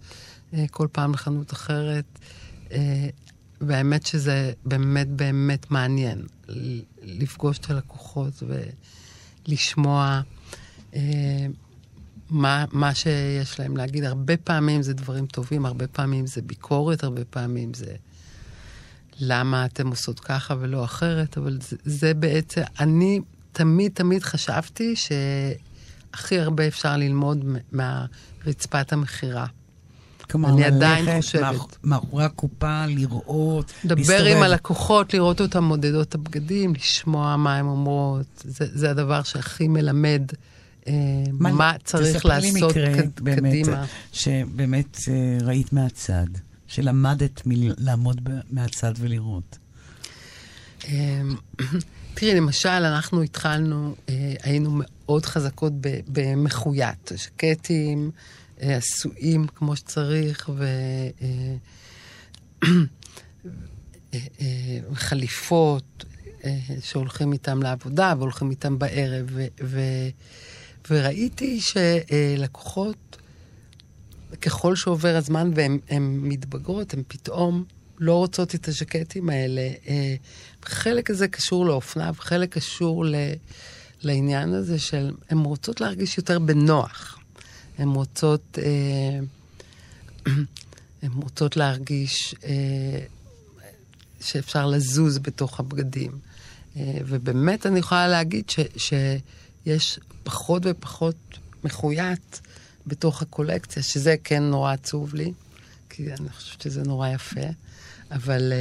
[0.54, 2.18] אה, כל פעם לחנות אחרת,
[2.72, 3.08] אה,
[3.60, 6.26] והאמת שזה באמת באמת מעניין,
[7.02, 8.42] לפגוש את הלקוחות
[9.46, 10.20] ולשמוע
[10.94, 11.46] אה,
[12.30, 14.04] מה, מה שיש להם להגיד.
[14.04, 17.94] הרבה פעמים זה דברים טובים, הרבה פעמים זה ביקורת, הרבה פעמים זה...
[19.24, 23.20] למה אתם עושות ככה ולא אחרת, אבל זה, זה בעצם, אני
[23.52, 29.46] תמיד תמיד חשבתי שהכי הרבה אפשר ללמוד מ- מהרצפת המכירה.
[30.30, 31.42] כלומר, אני עדיין חושבת.
[31.42, 37.66] מאח- מאחורי הקופה, לראות, לדבר עם הלקוחות, לראות אותם מודדות את הבגדים, לשמוע מה הן
[37.66, 40.22] אומרות, זה, זה הדבר שהכי מלמד
[40.88, 40.92] אה,
[41.32, 43.84] מה, מה צריך תספרי לי לעשות מקרה, קד, באמת, קדימה.
[44.12, 46.26] שבאמת אה, ראית מהצד,
[46.72, 47.42] שלמדת
[47.78, 49.58] לעמוד מהצד ולראות.
[50.88, 51.36] אמ,
[52.14, 57.12] תראי, למשל, אנחנו התחלנו, אה, היינו מאוד חזקות ב- במחוית.
[57.16, 58.10] ז'קטים
[58.62, 60.64] אה, עשויים כמו שצריך, ו...
[61.22, 61.54] אה,
[64.14, 64.18] אה,
[66.82, 69.26] שהולכים איתם לעבודה והולכים איתם בערב.
[69.62, 70.08] ו-
[70.90, 73.16] וראיתי שלקוחות,
[74.40, 77.64] ככל שעובר הזמן והן הן מתבגרות, הן פתאום
[77.98, 79.70] לא רוצות את הז'קטים האלה.
[79.88, 80.14] אה,
[80.64, 83.14] חלק הזה קשור לאופנה, וחלק קשור ל,
[84.02, 87.18] לעניין הזה של הן רוצות להרגיש יותר בנוח.
[87.78, 89.18] הן רוצות, אה,
[91.02, 92.98] הן רוצות להרגיש אה,
[94.20, 96.12] שאפשר לזוז בתוך הבגדים.
[96.76, 101.16] אה, ובאמת אני יכולה להגיד ש, שיש פחות ופחות
[101.64, 102.40] מחויית
[102.86, 105.32] בתוך הקולקציה, שזה כן נורא עצוב לי,
[105.90, 107.40] כי אני חושבת שזה נורא יפה,
[108.10, 108.52] אבל...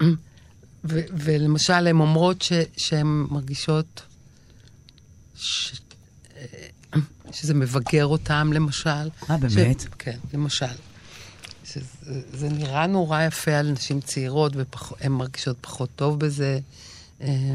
[0.00, 0.06] אה,
[0.84, 4.02] ו- ולמשל, הן אומרות ש- שהן מרגישות
[5.36, 5.72] ש-
[6.36, 6.44] אה,
[7.32, 8.88] שזה מבגר אותם, למשל.
[9.30, 9.80] אה, באמת?
[9.80, 10.66] ש- כן, למשל.
[11.64, 11.80] שזה,
[12.32, 16.58] זה נראה נורא יפה על נשים צעירות, והן מרגישות פחות טוב בזה.
[17.20, 17.54] אה,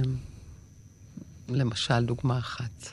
[1.49, 2.89] למשל, דוגמה אחת.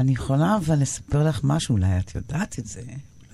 [0.00, 2.82] אני יכולה אבל לספר לך משהו, אולי את יודעת את זה,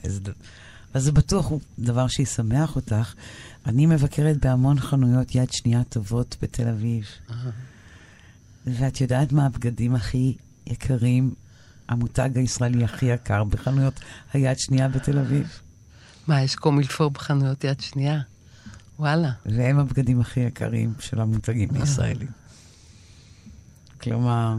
[0.04, 3.14] אולי זה, בטוח הוא דבר שישמח אותך.
[3.66, 7.04] אני מבקרת בהמון חנויות יד שנייה טובות בתל אביב,
[8.66, 10.36] ואת יודעת מה הבגדים הכי
[10.66, 11.34] יקרים,
[11.88, 14.00] המותג הישראלי הכי יקר בחנויות
[14.32, 15.60] היד שנייה בתל אביב?
[16.26, 18.20] מה, יש Comme il faut בחנויות יד שנייה?
[18.98, 19.30] וואלה.
[19.46, 22.28] והם הבגדים הכי יקרים של המותגים הישראלים.
[24.00, 24.56] כלומר,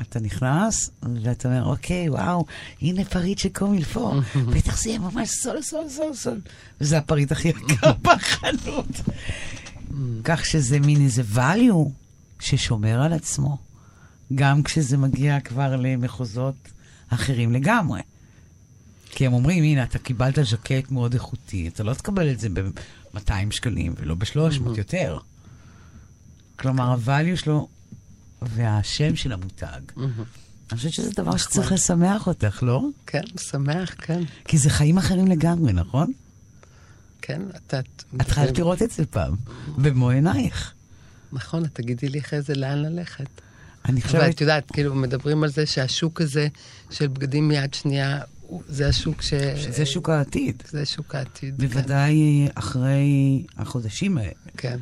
[0.00, 0.90] אתה נכנס,
[1.22, 2.44] ואתה אומר, אוקיי, וואו,
[2.82, 4.14] הנה פריט של Comme il faut,
[4.54, 6.40] בטח זה יהיה ממש זול, זול, זול, זול.
[6.80, 9.00] וזה הפריט הכי יקר בחנות.
[10.24, 11.90] כך שזה מין איזה value
[12.40, 13.58] ששומר על עצמו,
[14.34, 16.54] גם כשזה מגיע כבר למחוזות
[17.08, 18.00] אחרים לגמרי.
[19.10, 23.30] כי הם אומרים, הנה, אתה קיבלת ז'קט מאוד איכותי, אתה לא תקבל את זה ב-200
[23.50, 25.18] שקלים ולא ב-300 יותר.
[26.56, 27.68] כלומר, הvalue שלו
[28.42, 29.80] והשם של המותג.
[30.70, 32.82] אני חושבת שזה דבר שצריך לשמח אותך, לא?
[33.06, 34.22] כן, משמח, כן.
[34.44, 36.12] כי זה חיים אחרים לגמרי, נכון?
[37.22, 37.80] כן, אתה...
[38.20, 39.36] את חייבת לראות את זה פעם,
[39.76, 40.72] במו עינייך.
[41.32, 43.26] נכון, את תגידי לי אחרי זה לאן ללכת.
[43.84, 44.34] אני אבל חושבת...
[44.34, 46.48] את יודעת, כאילו, מדברים על זה שהשוק הזה
[46.90, 48.20] של בגדים מיד שנייה,
[48.68, 49.34] זה השוק ש...
[49.56, 50.62] שזה שוק העתיד.
[50.70, 51.54] זה שוק העתיד.
[51.58, 51.66] כן.
[51.66, 54.30] בוודאי אחרי החודשים האלה.
[54.56, 54.78] כן.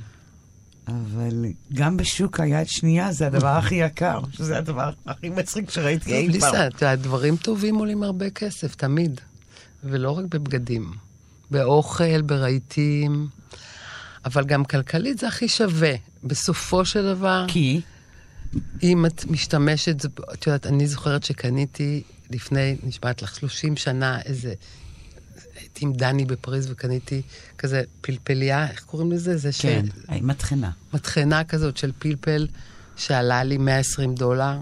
[0.88, 6.22] אבל גם בשוק היד שנייה זה הדבר הכי יקר, שזה הדבר הכי מצחיק שראיתי אי
[6.22, 6.32] פעם.
[6.32, 9.20] ליסה, את יודעת, דברים טובים עולים הרבה כסף, תמיד.
[9.84, 10.92] ולא רק בבגדים.
[11.50, 13.28] באוכל, ברהיטים.
[14.24, 15.94] אבל גם כלכלית זה הכי שווה.
[16.24, 17.80] בסופו של דבר, כי?
[18.82, 24.54] אם את משתמשת, את יודעת, אני זוכרת שקניתי לפני, נשבעת לך, 30 שנה איזה...
[25.76, 27.22] הייתי עם דני בפריז וקניתי
[27.58, 29.36] כזה פלפליה, איך קוראים לזה?
[29.36, 30.10] זה כן, ש...
[30.22, 30.70] מטחנה.
[30.94, 32.46] מטחנה כזאת של פלפל
[32.96, 34.60] שעלה לי 120 דולר,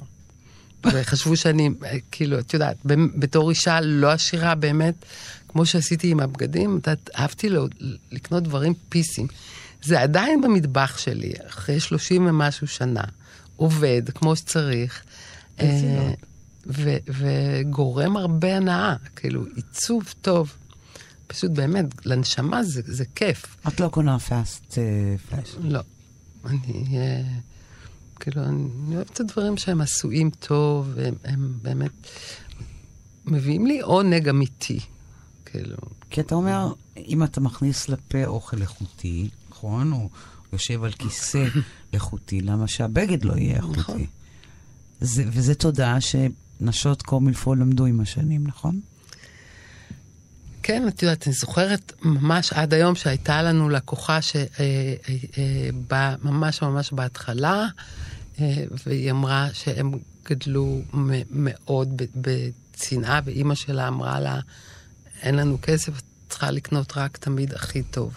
[0.92, 1.70] וחשבו שאני,
[2.10, 2.76] כאילו, את יודעת,
[3.16, 4.94] בתור אישה לא עשירה באמת,
[5.48, 7.66] כמו שעשיתי עם הבגדים, את יודעת, אהבתי לו,
[8.12, 9.26] לקנות דברים פיסים.
[9.82, 13.04] זה עדיין במטבח שלי, אחרי 30 ומשהו שנה,
[13.56, 15.02] עובד כמו שצריך.
[15.60, 16.12] אה.
[16.66, 20.54] ו- וגורם הרבה הנאה, כאילו, עיצוב טוב.
[21.34, 23.56] פשוט באמת, לנשמה זה, זה כיף.
[23.68, 24.78] את לא קונה פאסט
[25.28, 25.56] פלאש.
[25.60, 25.80] לא.
[26.44, 27.22] אני, אה,
[28.20, 31.90] כאילו, אני אוהבת את הדברים שהם עשויים טוב, הם, הם באמת
[33.26, 34.80] מביאים לי עונג אמיתי.
[35.44, 35.76] כאילו,
[36.10, 39.92] כי אתה אומר, אם אתה מכניס לפה אוכל איכותי, נכון?
[39.92, 40.08] או
[40.52, 41.44] יושב על כיסא
[41.92, 43.80] איכותי, למה שהבגד לא יהיה איכותי?
[43.80, 44.04] נכון.
[45.00, 48.80] זה, וזה תודעה שנשות קומילפו למדו עם השנים, נכון?
[50.66, 57.66] כן, את יודעת, אני זוכרת ממש עד היום שהייתה לנו לקוחה שבאה ממש ממש בהתחלה,
[58.40, 58.54] אה,
[58.86, 59.92] והיא אמרה שהם
[60.30, 60.80] גדלו
[61.30, 64.40] מאוד בצנעה, ואימא שלה אמרה לה,
[65.22, 68.14] אין לנו כסף, את צריכה לקנות רק תמיד הכי טוב.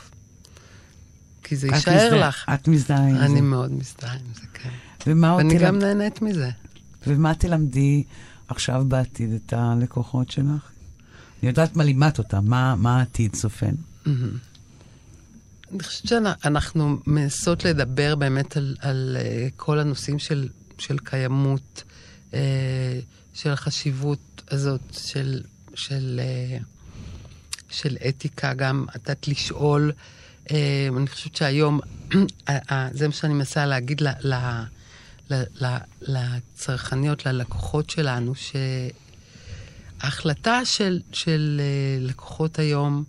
[1.43, 2.45] כי זה יישאר מזדהה- לך.
[2.53, 3.25] את מזדהה עם זה.
[3.25, 4.69] אני מאוד מזדהה עם זה, כן.
[5.07, 6.49] ומה ואני תלמד- גם נהנית מזה.
[7.07, 8.03] ומה תלמדי
[8.47, 10.69] עכשיו בעתיד את הלקוחות שלך?
[11.41, 13.75] אני יודעת מה לימדת אותם, מה, מה העתיד צופן.
[15.71, 21.83] אני חושבת שאנחנו מנסות לדבר באמת על, על uh, כל הנושאים של, של קיימות,
[22.31, 22.35] uh,
[23.33, 25.41] של החשיבות הזאת, של,
[25.73, 26.19] של,
[26.59, 26.63] uh,
[27.69, 29.91] של אתיקה, גם יודעת לשאול.
[30.97, 31.79] אני חושבת שהיום,
[32.91, 34.33] זה מה שאני מנסה להגיד ל, ל,
[35.31, 38.33] ל, לצרכניות, ללקוחות שלנו,
[40.01, 43.03] שההחלטה של, של uh, לקוחות היום,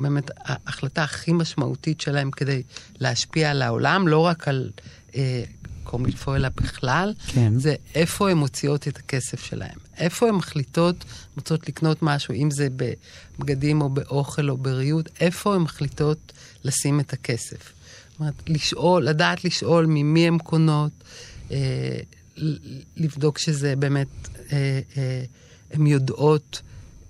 [0.00, 2.62] באמת ההחלטה הכי משמעותית שלהם כדי
[3.00, 4.70] להשפיע על העולם, לא רק על
[5.14, 5.44] אה,
[5.84, 7.58] קומילפו אלא בכלל, כן.
[7.58, 9.78] זה איפה הן מוציאות את הכסף שלהם.
[9.98, 11.04] איפה הן מחליטות,
[11.36, 16.32] רוצות לקנות משהו, אם זה בבגדים או באוכל או בריהוט, איפה הן מחליטות
[16.64, 17.72] לשים את הכסף.
[18.10, 20.92] זאת אומרת, לשאול, לדעת לשאול ממי הן קונות,
[21.50, 21.98] אה,
[22.96, 24.08] לבדוק שזה באמת,
[24.52, 25.22] אה, אה,
[25.70, 26.62] הן יודעות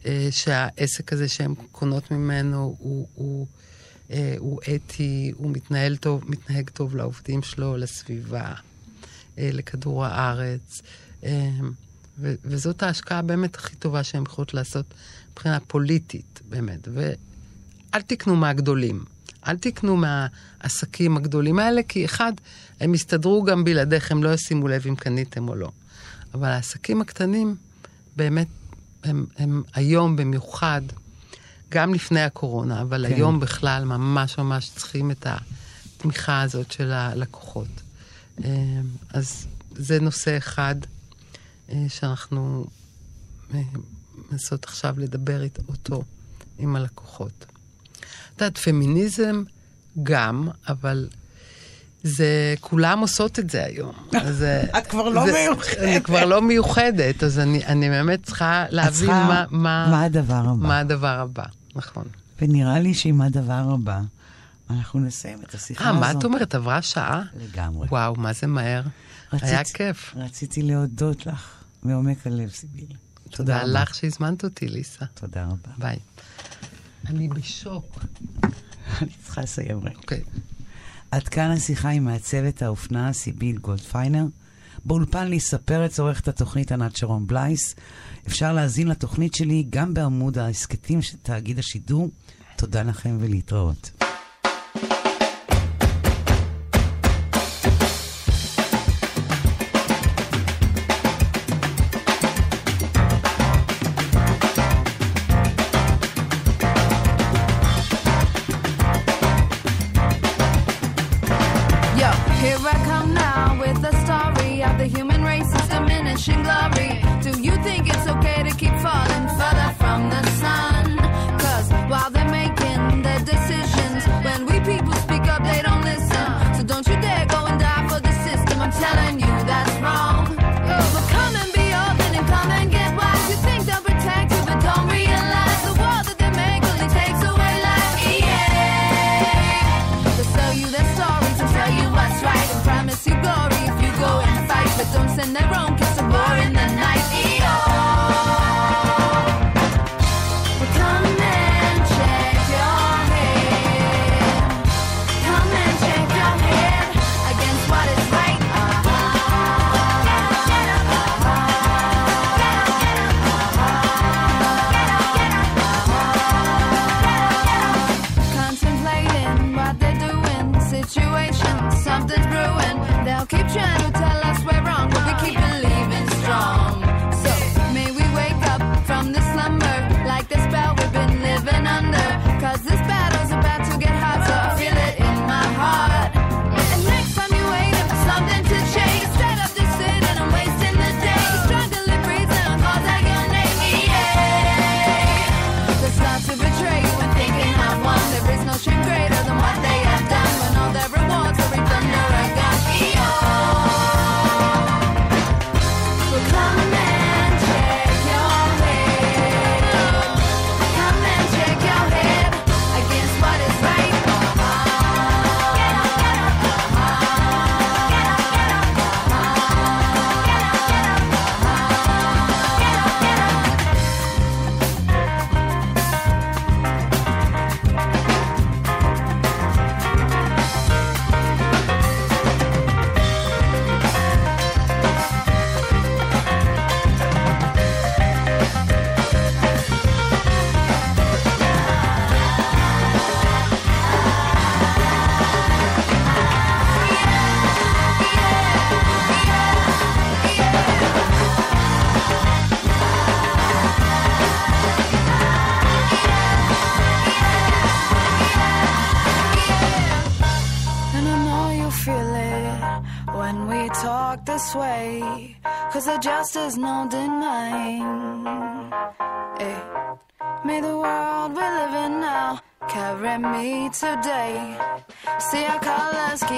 [0.06, 3.46] אה, שהעסק הזה שהן קונות ממנו הוא, הוא,
[4.11, 8.52] אה, הוא אתי, הוא מתנהל טוב, מתנהג טוב לעובדים שלו, לסביבה,
[9.38, 10.82] אה, לכדור הארץ.
[11.24, 11.50] אה,
[12.18, 14.86] ו- וזאת ההשקעה באמת הכי טובה שהן יכולות לעשות
[15.32, 16.88] מבחינה פוליטית, באמת.
[16.94, 19.04] ואל תקנו מהגדולים.
[19.46, 22.32] אל תקנו מהעסקים הגדולים האלה, כי אחד,
[22.80, 25.70] הם יסתדרו גם בלעדיך, הם לא ישימו לב אם קניתם או לא.
[26.34, 27.56] אבל העסקים הקטנים,
[28.21, 28.49] באמת,
[29.05, 30.83] הם, הם היום במיוחד,
[31.68, 33.14] גם לפני הקורונה, אבל כן.
[33.14, 37.68] היום בכלל ממש ממש צריכים את התמיכה הזאת של הלקוחות.
[38.45, 39.47] אה, אז
[39.77, 40.75] זה נושא אחד
[41.68, 42.66] אה, שאנחנו
[43.55, 43.61] אה,
[44.31, 46.03] מנסות עכשיו לדבר אותו
[46.59, 47.47] עם הלקוחות.
[48.35, 49.43] את יודעת, פמיניזם
[50.03, 51.09] גם, אבל
[52.03, 52.26] זה,
[52.61, 53.92] כולם עושות את זה היום.
[54.20, 55.78] אז, אה, את כבר לא זה- מיוחדת.
[55.78, 60.34] אני כבר לא מיוחדת, אז אני, אני באמת צריכה להבין צריכה- מה, מה, מה הדבר
[60.34, 60.66] הבא.
[60.68, 61.44] מה הדבר הבא.
[61.76, 62.05] נכון.
[62.42, 64.01] ונראה לי שעם הדבר הבא,
[64.70, 66.01] אנחנו נסיים את השיחה אה, הזאת.
[66.01, 66.55] מה את אומרת?
[66.55, 67.22] עברה שעה?
[67.40, 67.88] לגמרי.
[67.90, 68.82] וואו, מה זה מהר.
[69.32, 70.14] רצית- היה כיף.
[70.16, 71.48] רציתי להודות לך
[71.82, 72.86] מעומק הלב, סיביל.
[73.30, 73.66] תודה רבה.
[73.82, 75.05] לך שהזמנת אותי, ליסה.
[75.14, 75.70] תודה רבה.
[75.78, 75.96] ביי.
[77.09, 77.98] אני בשוק.
[79.03, 79.96] אני צריכה לסיים רגע.
[79.96, 80.22] אוקיי.
[81.11, 84.24] עד כאן השיחה עם מעצבת האופנה סיביל גולדפיינר.
[84.84, 87.74] באולפן ליסה פרץ עורכת התוכנית ענת שרון בלייס.
[88.26, 92.11] אפשר להאזין לתוכנית שלי גם בעמוד ההסכתים של תאגיד השידור.
[92.56, 94.09] תודה לכם ולהתראות.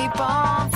[0.03, 0.72] keep on